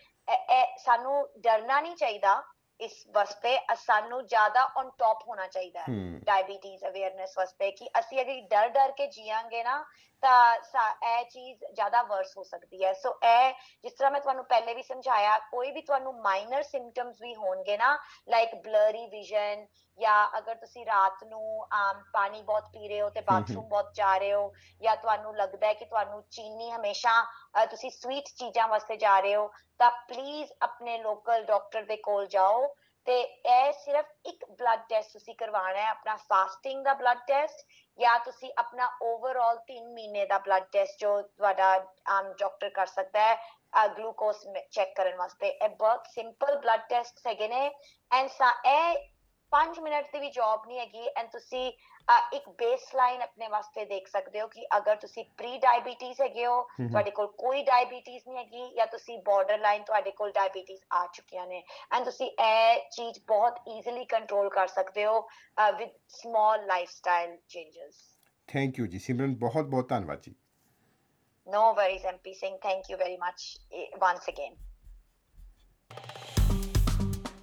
ਸਾਨੂੰ 0.78 1.28
ਡਰਨਾ 1.38 1.80
ਨਹੀਂ 1.80 1.96
ਚਾਹੀਦਾ। 1.96 2.40
ਇਸ 2.82 3.06
ਵਾਸਤੇ 3.08 3.58
ਸਾਨੂੰ 3.76 4.26
ਜ਼ਿਆਦਾ 4.26 4.64
ਔਨ 4.76 4.90
ਟੌਪ 4.98 5.28
ਹੋਣਾ 5.28 5.46
ਚਾਹੀਦਾ 5.46 5.80
ਹੈ। 5.80 5.84
ਹੂੰ। 5.88 6.20
ਡਾਇਬੀਟੀਜ਼ 6.24 6.84
ਅਵੇਅਰਨੈਸ 6.84 7.38
ਵਾਸਤੇ 7.38 7.70
ਕਿ 7.70 7.88
ਅਸੀਂ 7.98 8.20
ਅਗਰ 8.20 8.40
ਡਰ 8.40 8.68
ਡਰ 8.68 8.92
ਕੇ 8.92 9.06
ਜੀਵਾਂਗੇ 9.06 9.62
ਨਾ 9.64 9.84
ਤਾਂ 10.22 10.60
ਸਾ- 10.62 10.96
ਇਹ 11.08 11.24
ਚੀਜ਼ 11.24 11.64
ਜ਼ਿਆਦਾ 11.74 12.02
ਵਰਸ 12.02 12.36
ਹੋ 12.38 12.42
ਸਕਦੀ 12.42 12.84
ਹੈ। 12.84 12.92
ਸੋ 12.92 13.10
ਇਹ 13.24 13.52
ਜਿਸ 13.84 13.92
ਤਰ੍ਹਾਂ 13.92 14.10
ਮੈਂ 14.10 14.20
ਤੁਹਾਨੂੰ 14.20 14.44
ਪਹਿਲੇ 14.44 14.74
ਵੀ 14.74 14.82
ਸਮਝਾਇਆ 14.82 15.38
ਕੋਈ 15.50 15.70
ਵੀ 15.70 15.82
ਤੁਹਾਨੂੰ 15.82 16.14
ਮਾਈਨਰ 16.22 16.62
ਸਿੰਪਟਮਸ 16.62 17.22
ਵੀ 17.22 17.34
ਹੋਣਗੇ 17.34 17.76
ਨਾ 17.76 17.98
ਲਾਈਕ 18.28 18.54
ਬਲਰੀ 18.54 19.06
ਵਿਜ਼ਨ 19.06 19.66
ਜਾਂ 19.98 20.38
ਅਗਰ 20.38 20.54
ਤੁਸੀਂ 20.54 20.84
ਰਾਤ 20.86 21.24
ਨੂੰ 21.24 21.66
ਆਮ 21.72 22.02
ਪਾਣੀ 22.12 22.42
ਬਹੁਤ 22.42 22.68
ਪੀ 22.68 22.88
ਰਹੇ 22.88 23.00
ਹੋ 23.00 23.08
ਤੇ 23.10 23.20
ਬਾਥਰੂਮ 23.20 23.68
ਬਹੁਤ 23.68 23.94
ਜਾ 23.94 24.16
ਰਹੇ 24.18 24.32
ਹੋ 24.32 24.52
ਜਾਂ 24.82 24.96
ਤੁਹਾਨੂੰ 24.96 25.36
ਲੱਗਦਾ 25.36 25.66
ਹੈ 25.66 25.72
ਕਿ 25.72 25.84
ਤੁਹਾਨੂੰ 25.84 26.22
ਚੀਨੀ 26.30 26.70
ਹਮੇਸ਼ਾ 26.70 27.22
ਤੁਸੀਂ 27.70 27.90
ਸਵੀਟ 27.90 28.28
ਚੀਜ਼ਾਂ 28.36 28.68
ਵਾਸਤੇ 28.68 28.96
ਜਾ 28.96 29.18
ਰਹੇ 29.20 29.34
ਹੋ 29.34 29.50
ਤਾਂ 29.78 29.90
ਪਲੀਜ਼ 30.08 30.52
ਆਪਣੇ 30.62 30.98
ਲੋਕਲ 30.98 31.44
ਡਾਕਟਰ 31.44 31.82
ਦੇ 31.82 31.96
ਕੋਲ 31.96 32.26
ਜਾਓ 32.26 32.74
ਤੇ 33.06 33.20
ਇਹ 33.20 33.72
ਸਿਰਫ 33.72 34.06
ਇੱਕ 34.26 34.44
ਬਲੱਡ 34.50 34.80
ਟੈਸਟ 34.88 35.12
ਤੁਸੀਂ 35.12 35.34
ਕਰਵਾਉਣਾ 35.34 35.78
ਹੈ। 35.78 35.88
ਆਪਣਾ 35.88 36.16
ਫਾਸਟਿੰਗ 36.16 36.84
ਦਾ 36.84 36.94
ਬਲੱਡ 36.94 37.18
ਟੈਸਟ 37.18 37.66
ਜਾਂ 37.98 38.18
ਤੁਸੀਂ 38.18 38.50
ਆਪਣਾ 38.58 38.90
ਓਵਰਆਲ 39.02 39.58
3 39.66 39.92
ਮਹੀਨੇ 39.94 40.24
ਦਾ 40.26 40.38
ਬਲੱਡ 40.38 40.64
ਟੈਸਟ 40.72 41.00
ਜੋ 41.00 41.20
ਤੁਹਾਡਾ, 41.22 41.72
ਆਮ 42.08 42.32
ਡਾਕਟਰ 42.32 42.68
ਕਰ 42.70 42.86
ਸਕਦਾ 42.86 43.20
ਹੈ 43.20 43.86
ਗਲੂਕੋਸ 43.88 44.46
ਚੈੱਕ 44.70 44.94
ਕਰਨ 44.96 45.16
ਵਾਸਤੇ। 45.16 45.48
ਇਹ 45.48 45.68
ਬਹੁਤ 45.68 46.06
ਸਿੰਪਲ 46.06 46.58
ਬਲੱਡ 46.58 46.80
ਟੈਸਟ 46.88 47.26
ਹੈਗੇ 47.26 47.48
ਨੇ। 47.48 47.70
ਐਂਡ 48.10 48.28
ਇਹ 48.66 49.11
5 49.52 49.80
ਮਿੰਟ 49.82 50.06
ਦੀ 50.12 50.18
ਵੀ 50.20 50.28
ਜੌਬ 50.30 50.66
ਨਹੀਂ 50.66 50.78
ਹੈਗੀ 50.78 51.06
ਐਂਡ 51.08 51.28
ਤੁਸੀਂ 51.30 51.70
ਅ, 52.08 52.18
ਇੱਕ 52.32 52.48
ਬੇਸਲਾਈਨ 52.58 53.22
ਆਪਣੇ 53.22 53.48
ਵਾਸਤੇ 53.48 53.84
ਦੇਖ 53.84 54.08
ਸਕਦੇ 54.08 54.40
ਹੋ 54.40 54.46
ਕਿ 54.48 54.66
ਅਗਰ 54.76 54.96
ਤੁਸੀਂ 54.96 55.24
ਪ੍ਰੀ 55.38 55.58
ਡਾਇਬੀਟੀਜ਼ 55.58 56.20
ਹੈਗੇ 56.20 56.46
ਹੋ 56.46 56.60
ਹਮ। 56.72 56.88
ਤੁਹਾਡੇ 56.88 57.10
ਕੋਲ 57.10 57.26
ਕੋਈ 57.38 57.62
ਡਾਇਬੀਟੀਜ਼ 57.64 58.28
ਨਹੀਂ 58.28 58.38
ਹੈਗੀ 58.38 58.68
ਜਾਂ 58.74 58.86
ਤੁਸੀਂ 58.88 59.18
ਬਾਰਡਰਲਾਈਨ 59.26 59.82
ਤੁਹਾਡੇ 59.84 60.10
ਕੋਲ 60.12 60.32
ਡਾਇਬੀਟੀਜ਼ 60.32 60.80
ਆ 60.92 61.06
ਚੁੱਕੀਆਂ 61.14 61.46
ਨੇ 61.46 61.62
ਐਂਡ 61.92 62.04
ਤੁਸੀਂ 62.04 62.30
ਇਹ 62.40 62.88
ਚੀਜ਼ 62.90 63.20
ਬਹੁਤ 63.28 63.58
ਈਜ਼ੀਲੀ 63.68 64.04
ਕੰਟਰੋਲ 64.06 64.48
ਕਰ 64.50 64.68
ਸਕਦੇ 64.70 65.04
ਹੋ 65.06 65.20
with 65.78 65.90
small 66.12 66.66
lifestyle 66.66 67.36
changes 67.48 68.02
thank 68.48 68.78
you 68.78 68.86
ji 68.86 68.98
Simran 69.00 69.34
ਬਹੁਤ 69.38 69.66
ਬਹੁਤ 69.66 69.88
ਧੰਨਵਾਦ 69.88 70.20
ਜੀ 70.22 70.34
No 71.46 71.60
worries, 71.74 72.04
MP 72.08 72.32
Singh. 72.34 72.58
Thank 72.60 72.88
you 72.90 72.96
very 72.98 73.16
much 73.18 73.44
eh, 73.72 73.86
once 74.02 74.28
again. 74.28 74.52